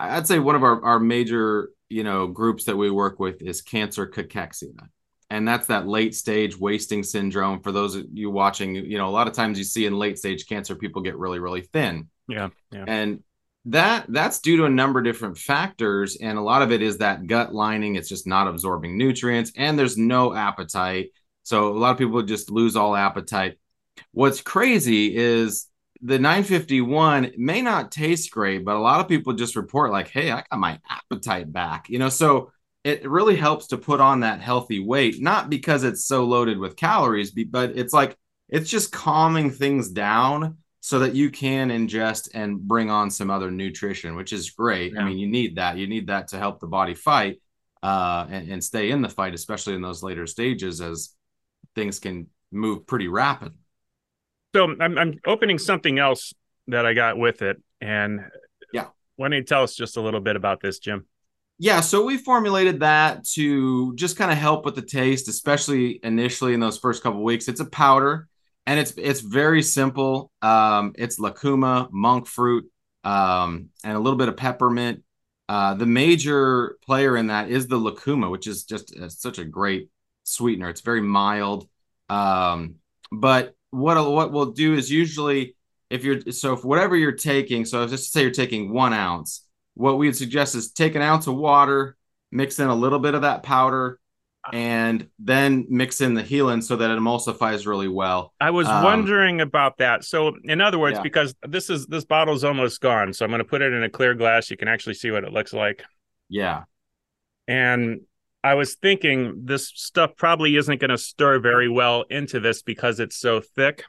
I'd 0.00 0.26
say 0.26 0.38
one 0.38 0.54
of 0.54 0.62
our, 0.62 0.84
our 0.84 1.00
major 1.00 1.70
you 1.88 2.04
know 2.04 2.26
groups 2.26 2.64
that 2.64 2.76
we 2.76 2.90
work 2.90 3.18
with 3.18 3.42
is 3.42 3.62
cancer 3.62 4.06
cachexia 4.06 4.88
and 5.30 5.46
that's 5.46 5.66
that 5.68 5.86
late 5.86 6.14
stage 6.14 6.56
wasting 6.58 7.02
syndrome 7.02 7.60
for 7.60 7.72
those 7.72 7.94
of 7.94 8.04
you 8.12 8.30
watching 8.30 8.74
you 8.74 8.98
know 8.98 9.08
a 9.08 9.10
lot 9.10 9.26
of 9.26 9.32
times 9.32 9.56
you 9.56 9.64
see 9.64 9.86
in 9.86 9.98
late 9.98 10.18
stage 10.18 10.46
cancer 10.46 10.74
people 10.74 11.00
get 11.00 11.16
really 11.16 11.38
really 11.38 11.62
thin 11.62 12.06
yeah, 12.28 12.50
yeah. 12.70 12.84
and 12.86 13.22
that 13.64 14.04
that's 14.10 14.40
due 14.40 14.58
to 14.58 14.66
a 14.66 14.70
number 14.70 14.98
of 14.98 15.04
different 15.04 15.38
factors 15.38 16.16
and 16.20 16.36
a 16.36 16.42
lot 16.42 16.60
of 16.60 16.70
it 16.70 16.82
is 16.82 16.98
that 16.98 17.26
gut 17.26 17.54
lining 17.54 17.96
it's 17.96 18.08
just 18.08 18.26
not 18.26 18.46
absorbing 18.46 18.98
nutrients 18.98 19.50
and 19.56 19.78
there's 19.78 19.96
no 19.96 20.34
appetite 20.34 21.10
so 21.48 21.68
a 21.68 21.78
lot 21.78 21.92
of 21.92 21.96
people 21.96 22.20
just 22.20 22.50
lose 22.50 22.76
all 22.76 22.94
appetite. 22.94 23.56
What's 24.12 24.40
crazy 24.40 25.16
is 25.16 25.66
the 26.00 26.18
951 26.18 27.32
may 27.36 27.60
not 27.62 27.90
taste 27.90 28.30
great, 28.30 28.64
but 28.64 28.76
a 28.76 28.80
lot 28.80 29.00
of 29.00 29.08
people 29.08 29.32
just 29.32 29.56
report 29.56 29.90
like, 29.90 30.08
"Hey, 30.08 30.30
I 30.30 30.44
got 30.50 30.58
my 30.58 30.78
appetite 30.88 31.52
back." 31.52 31.88
You 31.88 31.98
know, 31.98 32.08
so 32.08 32.52
it 32.84 33.08
really 33.08 33.36
helps 33.36 33.68
to 33.68 33.78
put 33.78 34.00
on 34.00 34.20
that 34.20 34.40
healthy 34.40 34.80
weight, 34.80 35.20
not 35.20 35.50
because 35.50 35.84
it's 35.84 36.06
so 36.06 36.24
loaded 36.24 36.58
with 36.58 36.76
calories, 36.76 37.32
but 37.32 37.76
it's 37.76 37.92
like 37.92 38.16
it's 38.48 38.70
just 38.70 38.92
calming 38.92 39.50
things 39.50 39.90
down 39.90 40.58
so 40.80 41.00
that 41.00 41.14
you 41.14 41.30
can 41.30 41.68
ingest 41.68 42.30
and 42.34 42.60
bring 42.60 42.90
on 42.90 43.10
some 43.10 43.30
other 43.30 43.50
nutrition, 43.50 44.14
which 44.14 44.32
is 44.32 44.50
great. 44.50 44.94
Yeah. 44.94 45.00
I 45.00 45.04
mean, 45.04 45.18
you 45.18 45.26
need 45.26 45.56
that. 45.56 45.76
You 45.76 45.86
need 45.86 46.06
that 46.06 46.28
to 46.28 46.38
help 46.38 46.60
the 46.60 46.66
body 46.66 46.94
fight 46.94 47.40
uh, 47.82 48.26
and, 48.30 48.50
and 48.50 48.64
stay 48.64 48.90
in 48.90 49.02
the 49.02 49.08
fight, 49.08 49.34
especially 49.34 49.74
in 49.74 49.82
those 49.82 50.02
later 50.02 50.26
stages 50.26 50.80
as 50.80 51.14
things 51.74 51.98
can 51.98 52.28
move 52.50 52.86
pretty 52.86 53.08
rapidly. 53.08 53.58
So 54.54 54.74
I'm, 54.80 54.98
I'm 54.98 55.20
opening 55.26 55.58
something 55.58 55.98
else 55.98 56.32
that 56.68 56.86
I 56.86 56.94
got 56.94 57.18
with 57.18 57.42
it, 57.42 57.62
and 57.80 58.20
yeah, 58.72 58.86
Why 59.16 59.28
don't 59.28 59.38
you 59.38 59.44
tell 59.44 59.64
us 59.64 59.74
just 59.74 59.96
a 59.96 60.00
little 60.00 60.20
bit 60.20 60.36
about 60.36 60.60
this, 60.60 60.78
Jim? 60.78 61.06
Yeah, 61.58 61.80
so 61.80 62.04
we 62.04 62.18
formulated 62.18 62.80
that 62.80 63.24
to 63.34 63.92
just 63.96 64.16
kind 64.16 64.30
of 64.30 64.38
help 64.38 64.64
with 64.64 64.76
the 64.76 64.82
taste, 64.82 65.26
especially 65.28 65.98
initially 66.04 66.54
in 66.54 66.60
those 66.60 66.78
first 66.78 67.02
couple 67.02 67.24
weeks. 67.24 67.48
It's 67.48 67.58
a 67.60 67.64
powder, 67.64 68.28
and 68.64 68.78
it's 68.78 68.92
it's 68.96 69.20
very 69.20 69.62
simple. 69.62 70.30
Um, 70.40 70.92
it's 70.96 71.18
lucuma, 71.18 71.88
monk 71.90 72.26
fruit, 72.28 72.70
um, 73.02 73.70
and 73.82 73.96
a 73.96 73.98
little 73.98 74.18
bit 74.18 74.28
of 74.28 74.36
peppermint. 74.36 75.02
Uh, 75.48 75.74
the 75.74 75.86
major 75.86 76.76
player 76.86 77.16
in 77.16 77.26
that 77.28 77.50
is 77.50 77.66
the 77.66 77.76
lucuma, 77.76 78.30
which 78.30 78.46
is 78.46 78.64
just 78.64 78.96
uh, 78.96 79.08
such 79.08 79.38
a 79.38 79.44
great 79.44 79.88
sweetener. 80.22 80.68
It's 80.68 80.82
very 80.82 81.00
mild. 81.00 81.68
Um, 82.08 82.76
but 83.10 83.56
what 83.70 84.10
what 84.10 84.32
we'll 84.32 84.52
do 84.52 84.74
is 84.74 84.90
usually 84.90 85.54
if 85.90 86.04
you're 86.04 86.20
so 86.32 86.54
if 86.54 86.64
whatever 86.64 86.96
you're 86.96 87.12
taking, 87.12 87.64
so 87.64 87.86
just 87.86 88.06
to 88.06 88.10
say 88.10 88.22
you're 88.22 88.30
taking 88.30 88.72
one 88.72 88.92
ounce, 88.92 89.44
what 89.74 89.98
we'd 89.98 90.16
suggest 90.16 90.54
is 90.54 90.72
take 90.72 90.94
an 90.94 91.02
ounce 91.02 91.26
of 91.26 91.36
water, 91.36 91.96
mix 92.30 92.58
in 92.58 92.68
a 92.68 92.74
little 92.74 92.98
bit 92.98 93.14
of 93.14 93.22
that 93.22 93.42
powder, 93.42 93.98
and 94.52 95.08
then 95.18 95.66
mix 95.68 96.00
in 96.00 96.14
the 96.14 96.22
Haelan 96.22 96.62
so 96.62 96.76
that 96.76 96.90
it 96.90 96.98
emulsifies 96.98 97.66
really 97.66 97.88
well. 97.88 98.32
I 98.40 98.50
was 98.50 98.68
um, 98.68 98.84
wondering 98.84 99.40
about 99.40 99.78
that. 99.78 100.04
So, 100.04 100.36
in 100.44 100.60
other 100.60 100.78
words, 100.78 100.96
yeah. 100.96 101.02
because 101.02 101.34
this 101.46 101.70
is 101.70 101.86
this 101.86 102.04
bottle's 102.04 102.44
almost 102.44 102.80
gone, 102.80 103.12
so 103.12 103.24
I'm 103.24 103.30
going 103.30 103.40
to 103.40 103.44
put 103.44 103.62
it 103.62 103.72
in 103.72 103.82
a 103.82 103.90
clear 103.90 104.14
glass. 104.14 104.50
You 104.50 104.56
can 104.56 104.68
actually 104.68 104.94
see 104.94 105.10
what 105.10 105.24
it 105.24 105.32
looks 105.32 105.52
like. 105.52 105.84
Yeah. 106.28 106.64
And 107.46 108.02
I 108.42 108.54
was 108.54 108.74
thinking 108.74 109.42
this 109.44 109.72
stuff 109.74 110.12
probably 110.16 110.56
isn't 110.56 110.80
going 110.80 110.90
to 110.90 110.98
stir 110.98 111.40
very 111.40 111.68
well 111.68 112.04
into 112.08 112.40
this 112.40 112.62
because 112.62 113.00
it's 113.00 113.16
so 113.16 113.40
thick. 113.40 113.84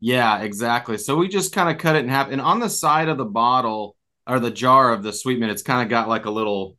Yeah, 0.00 0.42
exactly. 0.42 0.98
So 0.98 1.16
we 1.16 1.28
just 1.28 1.54
kind 1.54 1.70
of 1.70 1.80
cut 1.80 1.96
it 1.96 2.04
in 2.04 2.08
half, 2.08 2.30
and 2.30 2.40
on 2.40 2.60
the 2.60 2.68
side 2.68 3.08
of 3.08 3.16
the 3.16 3.24
bottle 3.24 3.96
or 4.26 4.38
the 4.38 4.50
jar 4.50 4.92
of 4.92 5.02
the 5.02 5.12
sweetman, 5.12 5.50
it's 5.50 5.62
kind 5.62 5.82
of 5.82 5.88
got 5.88 6.08
like 6.08 6.26
a 6.26 6.30
little 6.30 6.76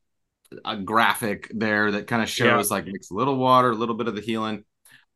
a 0.63 0.77
graphic 0.77 1.51
there 1.53 1.91
that 1.91 2.07
kind 2.07 2.21
of 2.21 2.29
shows 2.29 2.69
yeah. 2.69 2.75
like 2.75 2.85
mix 2.85 3.09
a 3.09 3.15
little 3.15 3.35
water, 3.35 3.71
a 3.71 3.75
little 3.75 3.95
bit 3.95 4.07
of 4.07 4.15
the 4.15 4.21
Haelan, 4.21 4.63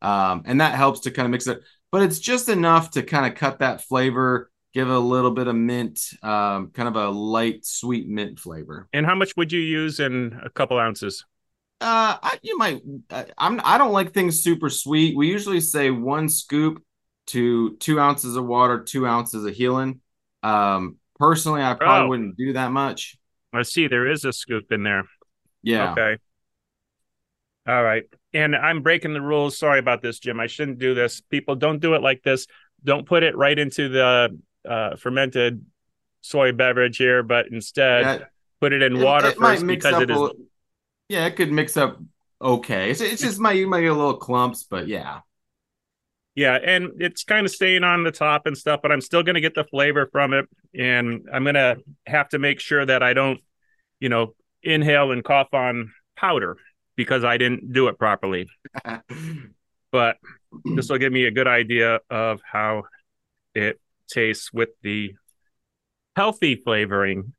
um, 0.02 0.44
and 0.46 0.62
that 0.62 0.76
helps 0.76 1.02
to 1.02 1.12
kind 1.12 1.26
of 1.26 1.32
mix 1.32 1.48
it. 1.48 1.62
But 1.92 2.02
it's 2.04 2.20
just 2.20 2.50
enough 2.50 2.92
to 2.92 3.04
kind 3.04 3.32
of 3.32 3.38
cut 3.38 3.60
that 3.60 3.84
flavor, 3.84 4.52
give 4.74 4.90
a 4.90 5.00
little 5.00 5.32
bit 5.32 5.48
of 5.48 5.56
mint, 5.56 6.02
um, 6.24 6.72
kind 6.72 6.88
of 6.88 6.96
a 6.96 7.10
light 7.10 7.66
sweet 7.66 8.08
mint 8.08 8.40
flavor. 8.40 8.88
And 8.94 9.06
how 9.06 9.16
much 9.16 9.34
would 9.38 9.52
you 9.52 9.62
use 9.62 10.00
in 10.00 10.40
a 10.44 10.50
couple 10.50 10.80
ounces? 10.80 11.26
Uh, 11.82 12.18
I, 12.22 12.40
you 12.42 12.58
might. 12.58 12.82
Uh, 13.10 13.24
I'm. 13.38 13.62
I 13.64 13.78
don't 13.78 13.94
like 13.94 14.14
things 14.14 14.44
super 14.44 14.70
sweet. 14.70 15.16
We 15.16 15.28
usually 15.28 15.62
say 15.62 15.92
one 15.92 16.28
scoop 16.28 16.84
to 17.28 17.76
two 17.78 18.00
ounces 18.00 18.36
of 18.36 18.46
water, 18.46 18.84
two 18.84 19.08
ounces 19.08 19.46
of 19.46 19.54
Haelan. 19.54 20.00
Um, 20.44 20.98
personally, 21.18 21.62
I 21.62 21.76
probably 21.76 22.06
oh. 22.06 22.10
wouldn't 22.10 22.38
do 22.38 22.54
that 22.54 22.72
much. 22.72 23.18
I 23.54 23.64
see 23.64 23.88
there 23.88 24.10
is 24.10 24.26
a 24.26 24.34
scoop 24.34 24.72
in 24.72 24.84
there. 24.84 25.06
Yeah. 25.64 25.92
Okay. 25.92 26.18
All 27.68 27.84
right. 27.84 28.04
And 28.34 28.56
I'm 28.56 28.82
breaking 28.82 29.14
the 29.14 29.22
rules. 29.22 29.58
Sorry 29.58 29.80
about 29.80 30.02
this, 30.02 30.20
Jim. 30.20 30.40
I 30.40 30.48
shouldn't 30.48 30.80
do 30.80 30.94
this. 30.94 31.22
People 31.22 31.56
don't 31.56 31.80
do 31.80 31.94
it 31.96 32.02
like 32.02 32.24
this. 32.24 32.48
Don't 32.84 33.08
put 33.08 33.24
it 33.24 33.36
right 33.36 33.58
into 33.58 33.90
the 33.90 34.38
uh, 34.68 34.96
fermented 34.98 35.66
soy 36.22 36.52
beverage 36.52 36.98
here, 36.98 37.24
but 37.24 37.48
instead 37.52 38.02
yeah. 38.22 38.26
put 38.60 38.74
it 38.74 38.82
in 38.82 38.98
it, 38.98 39.04
water 39.04 39.30
it 39.30 39.38
first 39.38 39.66
because 39.66 40.02
it 40.02 40.10
is. 40.10 40.18
Little, 40.18 40.36
yeah, 41.10 41.26
it 41.26 41.36
could 41.36 41.52
mix 41.52 41.76
up 41.76 42.00
okay. 42.42 42.92
It's, 42.92 43.02
it's 43.02 43.22
just 43.22 43.40
might 43.40 43.58
you 43.58 43.68
might 43.68 43.82
get 43.82 43.92
a 43.92 43.96
little 43.96 44.18
clumps, 44.18 44.64
but 44.64 44.88
yeah. 44.88 45.20
Yeah, 46.36 46.58
and 46.64 47.02
it's 47.02 47.26
kind 47.26 47.46
of 47.46 47.52
staying 47.52 47.84
on 47.84 48.04
the 48.04 48.12
top 48.12 48.46
and 48.46 48.58
stuff, 48.58 48.80
but 48.82 48.94
I'm 48.94 49.02
still 49.02 49.24
going 49.24 49.36
to 49.36 49.42
get 49.42 49.56
the 49.56 49.66
flavor 49.66 50.08
from 50.10 50.34
it, 50.34 50.48
and 50.74 51.28
I'm 51.34 51.44
going 51.44 51.56
to 51.56 51.78
have 52.06 52.30
to 52.30 52.40
make 52.40 52.62
sure 52.62 52.86
that 52.86 53.04
I 53.04 53.14
don't, 53.14 53.42
you 54.00 54.08
know, 54.08 54.36
inhale 54.64 55.12
and 55.12 55.22
cough 55.22 55.54
on 55.54 55.92
powder 56.16 56.58
because 56.96 57.26
I 57.26 57.38
didn't 57.38 57.74
do 57.74 57.88
it 57.88 57.98
properly. 57.98 58.48
but 59.92 60.18
this 60.64 60.90
will 60.90 60.98
give 60.98 61.12
me 61.12 61.26
a 61.26 61.32
good 61.32 61.48
idea 61.48 62.00
of 62.10 62.40
how 62.50 62.84
it 63.54 63.82
tastes 64.08 64.54
with 64.54 64.70
the 64.82 65.16
healthy 66.16 66.56
flavoring. 66.56 67.34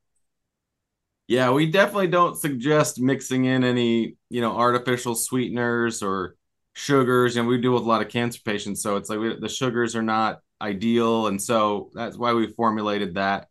Yeah, 1.31 1.53
we 1.53 1.71
definitely 1.71 2.09
don't 2.09 2.37
suggest 2.37 3.01
mixing 3.01 3.45
in 3.45 3.63
any, 3.63 4.17
you 4.31 4.41
know, 4.41 4.57
artificial 4.57 5.15
sweeteners 5.15 6.03
or 6.03 6.35
sugars. 6.75 7.37
And 7.37 7.47
we 7.47 7.61
deal 7.61 7.73
with 7.73 7.85
a 7.85 7.87
lot 7.87 8.03
of 8.03 8.09
cancer 8.09 8.41
patients, 8.45 8.83
so 8.83 8.97
it's 8.97 9.09
like 9.09 9.21
we, 9.21 9.39
the 9.39 9.49
sugars 9.49 9.95
are 9.95 10.03
not 10.03 10.41
ideal, 10.61 11.29
and 11.29 11.41
so 11.41 11.91
that's 11.95 12.17
why 12.19 12.33
we 12.33 12.49
formulated 12.49 13.15
that. 13.15 13.47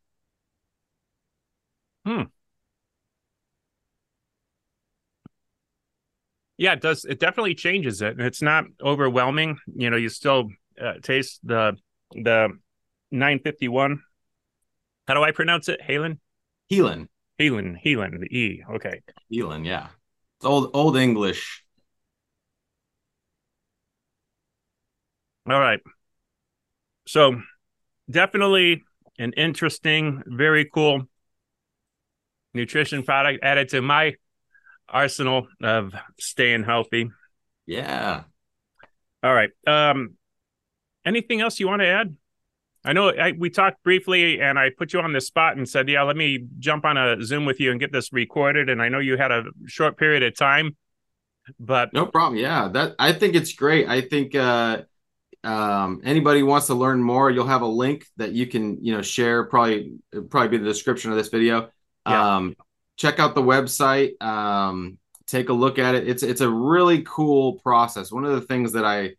Hmm. 2.05 2.23
Yeah, 6.57 6.73
it 6.73 6.81
does. 6.81 7.05
It 7.05 7.19
definitely 7.19 7.55
changes 7.55 8.01
it. 8.01 8.19
It's 8.19 8.41
not 8.41 8.65
overwhelming. 8.81 9.57
You 9.73 9.89
know, 9.89 9.95
you 9.97 10.09
still 10.09 10.49
uh, 10.81 10.95
taste 11.01 11.39
the 11.43 11.77
the 12.11 12.49
951. 13.11 14.01
How 15.07 15.13
do 15.13 15.23
I 15.23 15.31
pronounce 15.31 15.69
it? 15.69 15.81
Halen. 15.81 16.19
Healing. 16.67 17.09
Healing. 17.39 17.79
Healing. 17.81 18.19
The 18.19 18.37
E. 18.37 18.63
Okay. 18.75 19.01
Healing. 19.29 19.63
Yeah. 19.63 19.87
It's 20.37 20.45
old 20.45 20.71
old 20.73 20.97
English. 20.97 21.63
All 25.49 25.59
right. 25.59 25.79
So, 27.07 27.41
definitely 28.11 28.83
an 29.17 29.33
interesting, 29.33 30.21
very 30.27 30.65
cool 30.65 31.03
nutrition 32.53 33.03
product 33.03 33.39
added 33.41 33.69
to 33.69 33.81
my 33.81 34.15
arsenal 34.87 35.47
of 35.63 35.93
staying 36.19 36.65
healthy. 36.65 37.09
Yeah. 37.65 38.23
All 39.23 39.33
right. 39.33 39.49
Um, 39.65 40.17
anything 41.05 41.39
else 41.39 41.59
you 41.59 41.67
want 41.67 41.81
to 41.81 41.87
add? 41.87 42.15
I 42.89 42.93
know 42.93 43.09
I, 43.09 43.33
we 43.37 43.51
talked 43.51 43.83
briefly, 43.83 44.41
and 44.41 44.57
I 44.57 44.71
put 44.75 44.93
you 44.93 44.99
on 44.99 45.13
the 45.13 45.21
spot 45.21 45.55
and 45.57 45.69
said, 45.69 45.87
"Yeah, 45.87 46.01
let 46.01 46.17
me 46.17 46.47
jump 46.57 46.85
on 46.85 46.97
a 46.97 47.23
Zoom 47.23 47.45
with 47.45 47.59
you 47.59 47.69
and 47.69 47.79
get 47.79 47.91
this 47.91 48.11
recorded." 48.11 48.67
And 48.67 48.81
I 48.81 48.89
know 48.89 48.97
you 48.97 49.15
had 49.15 49.31
a 49.31 49.43
short 49.67 49.95
period 49.95 50.23
of 50.23 50.35
time, 50.35 50.75
but 51.59 51.93
no 51.93 52.07
problem. 52.07 52.39
Yeah, 52.41 52.67
that 52.69 52.95
I 52.97 53.13
think 53.13 53.35
it's 53.35 53.53
great. 53.53 53.87
I 53.87 54.01
think 54.01 54.33
uh, 54.33 54.81
um, 55.43 56.01
anybody 56.03 56.41
wants 56.41 56.65
to 56.67 56.73
learn 56.73 57.03
more, 57.03 57.29
you'll 57.29 57.45
have 57.45 57.61
a 57.61 57.67
link 57.67 58.07
that 58.17 58.31
you 58.31 58.47
can 58.47 58.83
you 58.83 58.95
know 58.95 59.03
share. 59.03 59.43
Probably 59.43 59.93
probably 60.31 60.47
be 60.47 60.57
the 60.57 60.69
description 60.69 61.11
of 61.11 61.17
this 61.17 61.29
video. 61.29 61.69
Yeah. 62.07 62.37
Um, 62.37 62.55
check 62.97 63.19
out 63.19 63.35
the 63.35 63.43
website. 63.43 64.19
Um, 64.19 64.97
take 65.27 65.49
a 65.49 65.53
look 65.53 65.77
at 65.77 65.93
it. 65.93 66.09
It's 66.09 66.23
it's 66.23 66.41
a 66.41 66.49
really 66.49 67.03
cool 67.03 67.59
process. 67.59 68.11
One 68.11 68.25
of 68.25 68.31
the 68.31 68.47
things 68.47 68.73
that 68.73 68.83
I 68.83 69.11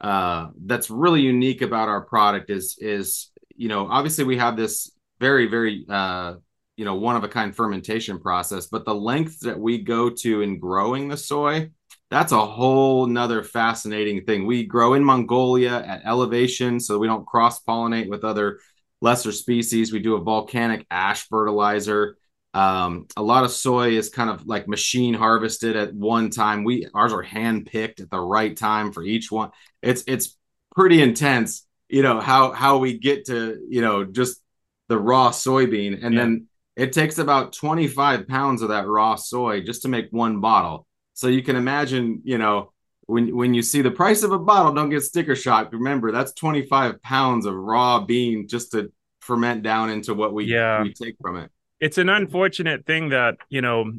uh, 0.00 0.48
that's 0.64 0.90
really 0.90 1.20
unique 1.20 1.62
about 1.62 1.88
our 1.88 2.02
product 2.02 2.50
is 2.50 2.76
is 2.80 3.30
you 3.56 3.68
know 3.68 3.86
obviously 3.88 4.24
we 4.24 4.38
have 4.38 4.56
this 4.56 4.92
very 5.20 5.46
very 5.46 5.84
uh, 5.88 6.34
you 6.76 6.84
know 6.84 6.94
one 6.94 7.16
of 7.16 7.24
a 7.24 7.28
kind 7.28 7.54
fermentation 7.54 8.18
process, 8.18 8.66
but 8.66 8.84
the 8.84 8.94
length 8.94 9.40
that 9.40 9.58
we 9.58 9.78
go 9.78 10.10
to 10.10 10.42
in 10.42 10.58
growing 10.58 11.08
the 11.08 11.16
soy 11.16 11.70
that's 12.10 12.32
a 12.32 12.46
whole 12.46 13.06
nother 13.06 13.44
fascinating 13.44 14.24
thing. 14.24 14.44
We 14.44 14.64
grow 14.64 14.94
in 14.94 15.04
Mongolia 15.04 15.80
at 15.80 16.02
elevation, 16.04 16.80
so 16.80 16.98
we 16.98 17.06
don't 17.06 17.26
cross 17.26 17.62
pollinate 17.62 18.08
with 18.08 18.24
other 18.24 18.58
lesser 19.00 19.30
species. 19.32 19.92
We 19.92 20.00
do 20.00 20.16
a 20.16 20.20
volcanic 20.20 20.86
ash 20.90 21.28
fertilizer. 21.28 22.16
Um, 22.52 23.06
a 23.16 23.22
lot 23.22 23.44
of 23.44 23.52
soy 23.52 23.90
is 23.90 24.08
kind 24.08 24.28
of 24.28 24.44
like 24.44 24.66
machine 24.66 25.14
harvested 25.14 25.76
at 25.76 25.94
one 25.94 26.30
time. 26.30 26.64
We 26.64 26.88
ours 26.92 27.12
are 27.12 27.22
hand 27.22 27.66
picked 27.66 28.00
at 28.00 28.10
the 28.10 28.20
right 28.20 28.56
time 28.56 28.90
for 28.92 29.04
each 29.04 29.30
one. 29.30 29.50
It's 29.82 30.04
it's 30.06 30.36
pretty 30.74 31.02
intense, 31.02 31.66
you 31.88 32.02
know, 32.02 32.20
how 32.20 32.52
how 32.52 32.78
we 32.78 32.98
get 32.98 33.26
to, 33.26 33.64
you 33.68 33.80
know, 33.80 34.04
just 34.04 34.40
the 34.88 34.98
raw 34.98 35.30
soybean. 35.30 36.04
And 36.04 36.14
yeah. 36.14 36.20
then 36.20 36.46
it 36.76 36.92
takes 36.92 37.18
about 37.18 37.52
25 37.52 38.28
pounds 38.28 38.62
of 38.62 38.68
that 38.70 38.86
raw 38.86 39.16
soy 39.16 39.62
just 39.62 39.82
to 39.82 39.88
make 39.88 40.08
one 40.10 40.40
bottle. 40.40 40.86
So 41.14 41.28
you 41.28 41.42
can 41.42 41.56
imagine, 41.56 42.22
you 42.24 42.38
know, 42.38 42.72
when 43.06 43.36
when 43.36 43.54
you 43.54 43.62
see 43.62 43.82
the 43.82 43.90
price 43.90 44.22
of 44.22 44.32
a 44.32 44.38
bottle, 44.38 44.72
don't 44.72 44.90
get 44.90 45.02
sticker 45.02 45.36
shock. 45.36 45.72
Remember, 45.72 46.12
that's 46.12 46.32
25 46.32 47.02
pounds 47.02 47.46
of 47.46 47.54
raw 47.54 48.00
bean 48.00 48.48
just 48.48 48.72
to 48.72 48.92
ferment 49.20 49.62
down 49.62 49.90
into 49.90 50.14
what 50.14 50.32
we, 50.32 50.44
yeah. 50.46 50.82
we 50.82 50.92
take 50.94 51.16
from 51.20 51.36
it 51.36 51.50
it's 51.80 51.98
an 51.98 52.08
unfortunate 52.08 52.86
thing 52.86 53.08
that 53.08 53.38
you 53.48 53.62
know 53.62 53.90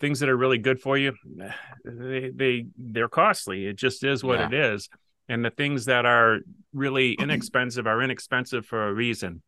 things 0.00 0.20
that 0.20 0.28
are 0.28 0.36
really 0.36 0.58
good 0.58 0.80
for 0.80 0.96
you 0.96 1.12
they, 1.84 2.30
they 2.34 2.66
they're 2.78 3.08
costly 3.08 3.66
it 3.66 3.76
just 3.76 4.04
is 4.04 4.24
what 4.24 4.38
yeah. 4.38 4.46
it 4.46 4.54
is 4.54 4.88
and 5.28 5.44
the 5.44 5.50
things 5.50 5.86
that 5.86 6.06
are 6.06 6.38
really 6.72 7.12
inexpensive 7.18 7.86
are 7.86 8.02
inexpensive 8.02 8.66
for 8.66 8.88
a 8.88 8.92
reason 8.92 9.42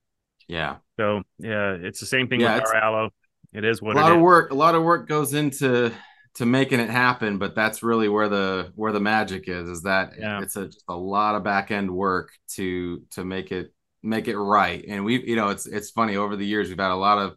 yeah 0.49 0.77
so 0.99 1.23
yeah 1.39 1.77
it's 1.81 2.01
the 2.01 2.07
same 2.07 2.29
thing 2.29 2.41
yeah, 2.41 2.55
with 2.55 2.67
our 2.67 2.77
aloe 2.77 3.11
it 3.53 3.65
is 3.65 3.83
what 3.83 3.97
a 3.97 4.01
lot 4.01 4.13
of 4.13 4.21
work 4.21 4.51
a 4.51 4.55
lot 4.55 4.75
of 4.75 4.83
work 4.83 5.09
goes 5.09 5.35
into 5.35 5.91
to 6.35 6.47
making 6.47 6.79
it 6.79 6.91
happen 6.91 7.39
but 7.39 7.55
that's 7.55 7.83
really 7.83 8.09
where 8.09 8.29
the 8.29 8.71
where 8.75 8.93
the 8.93 9.01
magic 9.01 9.49
is 9.49 9.69
is 9.69 9.83
that 9.83 10.13
yeah. 10.19 10.41
it's 10.43 10.57
a, 10.57 10.67
just 10.67 10.85
a 10.89 10.97
lot 10.97 11.35
of 11.35 11.43
back 11.43 11.71
end 11.71 11.91
work 11.91 12.31
to 12.49 13.03
to 13.11 13.25
make 13.25 13.51
it 13.51 13.73
make 14.03 14.29
it 14.29 14.39
right 14.39 14.85
and 14.87 15.05
we 15.05 15.21
you 15.27 15.35
know 15.35 15.49
it's 15.49 15.67
it's 15.67 15.91
funny 15.91 16.17
over 16.17 16.37
the 16.37 16.47
years 16.47 16.69
we've 16.69 16.79
had 16.79 16.93
a 16.93 16.95
lot 16.95 17.19
of 17.19 17.37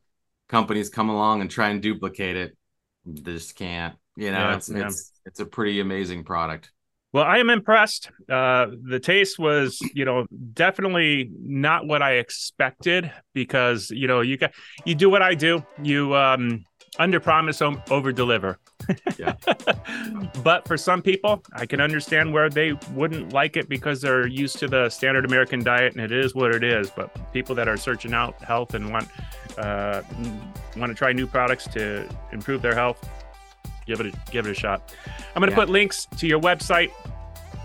companies 0.50 0.90
come 0.90 1.10
along 1.10 1.42
and 1.42 1.50
try 1.50 1.70
and 1.70 1.82
duplicate 1.82 2.36
it. 2.36 2.58
They 3.06 3.34
just 3.34 3.56
can't. 3.56 3.96
You 4.18 4.32
know, 4.32 4.40
Yeah, 4.40 4.56
it's 4.56 4.70
it's 4.70 5.14
it's 5.26 5.40
a 5.40 5.46
pretty 5.46 5.80
amazing 5.80 6.26
product. 6.26 6.72
Well, 7.12 7.24
I 7.24 7.40
am 7.40 7.50
impressed. 7.50 8.12
Uh, 8.30 8.68
the 8.88 9.00
taste 9.00 9.40
was, 9.40 9.80
you 9.96 10.06
know, 10.06 10.28
definitely 10.54 11.32
not 11.42 11.88
what 11.88 12.04
I 12.04 12.14
expected 12.14 13.12
because, 13.34 13.90
you 13.90 14.08
know, 14.08 14.22
you 14.22 14.38
got 14.38 14.52
you 14.86 14.94
do 14.94 15.10
what 15.10 15.24
I 15.24 15.34
do. 15.34 15.66
You 15.82 16.16
um, 16.16 16.66
under 17.00 17.20
promise, 17.20 17.62
over 17.62 18.12
deliver. 18.12 18.60
Yeah. 19.18 19.34
but 20.44 20.68
for 20.68 20.78
some 20.78 21.02
people, 21.02 21.42
I 21.54 21.66
can 21.66 21.82
understand 21.82 22.32
where 22.32 22.50
they 22.50 22.74
wouldn't 22.94 23.34
like 23.34 23.58
it 23.58 23.70
because 23.70 24.02
they're 24.02 24.28
used 24.28 24.60
to 24.60 24.68
the 24.68 24.90
standard 24.90 25.26
American 25.26 25.64
diet, 25.64 25.94
and 25.94 26.02
it 26.04 26.12
is 26.12 26.36
what 26.36 26.54
it 26.54 26.64
is. 26.64 26.90
But 26.90 27.34
people 27.34 27.56
that 27.56 27.68
are 27.68 27.78
searching 27.78 28.14
out 28.14 28.42
health 28.44 28.74
and 28.74 28.92
want 28.92 29.08
uh, 29.58 30.02
want 30.78 30.92
to 30.92 30.96
try 30.96 31.12
new 31.14 31.26
products 31.26 31.68
to 31.70 32.08
improve 32.32 32.62
their 32.62 32.76
health, 32.76 33.08
give 33.90 34.06
it 34.06 34.14
a, 34.14 34.32
give 34.32 34.46
it 34.48 34.52
a 34.52 34.54
shot. 34.54 34.94
I'm 35.36 35.42
going 35.42 35.50
to 35.50 35.56
Yeah. 35.56 35.66
put 35.66 35.70
links 35.70 36.08
to 36.18 36.28
your 36.28 36.40
website 36.40 36.92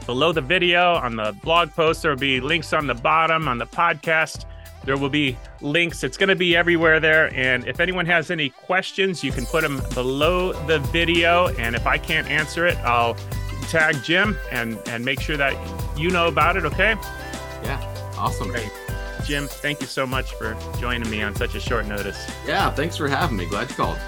below 0.07 0.33
the 0.33 0.41
video 0.41 0.95
on 0.95 1.17
the 1.17 1.33
blog 1.43 1.71
post. 1.71 2.03
There 2.03 2.11
will 2.11 2.19
be 2.19 2.41
links 2.41 2.73
on 2.73 2.87
the 2.87 2.95
bottom 2.95 3.47
on 3.49 3.59
the 3.59 3.67
podcast. 3.67 4.45
There 4.85 4.97
will 4.99 5.09
be 5.09 5.37
links. 5.63 6.05
It's 6.05 6.17
going 6.19 6.29
to 6.29 6.37
be 6.37 6.55
everywhere 6.57 7.01
there. 7.01 7.33
And 7.35 7.67
if 7.67 7.81
anyone 7.81 8.05
has 8.07 8.31
any 8.31 8.51
questions, 8.51 9.25
you 9.25 9.33
can 9.33 9.47
put 9.47 9.63
them 9.63 9.81
below 9.95 10.53
the 10.67 10.79
video. 10.93 11.49
And 11.57 11.75
if 11.75 11.87
I 11.87 11.97
can't 11.97 12.29
answer 12.29 12.67
it, 12.67 12.77
I'll 12.79 13.15
tag 13.71 13.97
Jim 14.05 14.37
and 14.53 14.79
and 14.89 15.03
make 15.05 15.21
sure 15.21 15.39
that 15.39 15.55
you 15.97 16.11
know 16.11 16.29
about 16.29 16.57
it. 16.59 16.65
Okay, 16.67 16.97
Yeah, 17.63 17.81
awesome. 18.19 18.49
Great. 18.49 18.71
Jim. 19.25 19.49
Thank 19.49 19.81
you 19.81 19.87
so 19.87 20.07
much 20.07 20.35
for 20.35 20.55
joining 20.79 21.09
me 21.11 21.23
on 21.23 21.35
such 21.35 21.55
a 21.55 21.61
short 21.61 21.87
notice. 21.87 22.19
Yeah, 22.47 22.69
thanks 22.71 22.99
for 22.99 23.09
having 23.09 23.39
me. 23.39 23.47
Glad 23.47 23.71
you 23.71 23.77
called. 23.77 23.99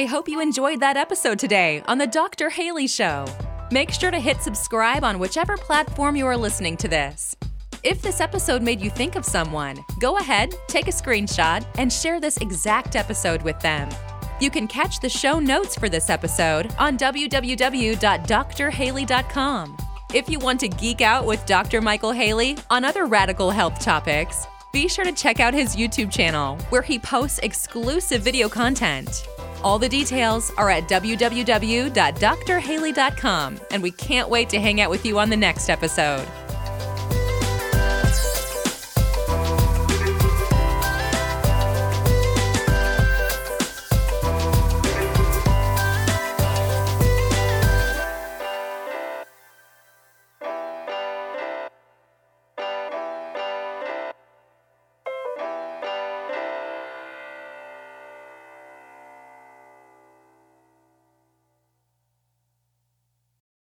I 0.00 0.06
hope 0.06 0.28
you 0.30 0.40
enjoyed 0.40 0.80
that 0.80 0.96
episode 0.96 1.38
today 1.38 1.82
on 1.86 1.98
The 1.98 2.06
Dr. 2.06 2.48
Haley 2.48 2.86
Show. 2.86 3.26
Make 3.70 3.90
sure 3.90 4.10
to 4.10 4.18
hit 4.18 4.40
subscribe 4.40 5.04
on 5.04 5.18
whichever 5.18 5.58
platform 5.58 6.16
you 6.16 6.26
are 6.26 6.38
listening 6.38 6.78
to 6.78 6.88
this. 6.88 7.36
If 7.82 8.00
this 8.00 8.22
episode 8.22 8.62
made 8.62 8.80
you 8.80 8.88
think 8.88 9.14
of 9.14 9.26
someone, 9.26 9.84
go 10.00 10.16
ahead, 10.16 10.54
take 10.68 10.88
a 10.88 10.90
screenshot, 10.90 11.66
and 11.76 11.92
share 11.92 12.18
this 12.18 12.38
exact 12.38 12.96
episode 12.96 13.42
with 13.42 13.60
them. 13.60 13.90
You 14.40 14.48
can 14.48 14.66
catch 14.66 15.00
the 15.00 15.10
show 15.10 15.38
notes 15.38 15.76
for 15.76 15.90
this 15.90 16.08
episode 16.08 16.74
on 16.78 16.96
www.drhaley.com. 16.96 19.76
If 20.14 20.30
you 20.30 20.38
want 20.38 20.60
to 20.60 20.68
geek 20.68 21.02
out 21.02 21.26
with 21.26 21.44
Dr. 21.44 21.82
Michael 21.82 22.12
Haley 22.12 22.56
on 22.70 22.86
other 22.86 23.04
radical 23.04 23.50
health 23.50 23.78
topics, 23.80 24.46
be 24.72 24.88
sure 24.88 25.04
to 25.04 25.12
check 25.12 25.40
out 25.40 25.52
his 25.52 25.76
YouTube 25.76 26.10
channel 26.10 26.56
where 26.70 26.80
he 26.80 26.98
posts 26.98 27.38
exclusive 27.40 28.22
video 28.22 28.48
content. 28.48 29.26
All 29.62 29.78
the 29.78 29.88
details 29.88 30.50
are 30.56 30.70
at 30.70 30.88
www.drhaley.com, 30.88 33.60
and 33.70 33.82
we 33.82 33.90
can't 33.90 34.30
wait 34.30 34.48
to 34.48 34.60
hang 34.60 34.80
out 34.80 34.90
with 34.90 35.04
you 35.04 35.18
on 35.18 35.28
the 35.28 35.36
next 35.36 35.68
episode. 35.68 36.26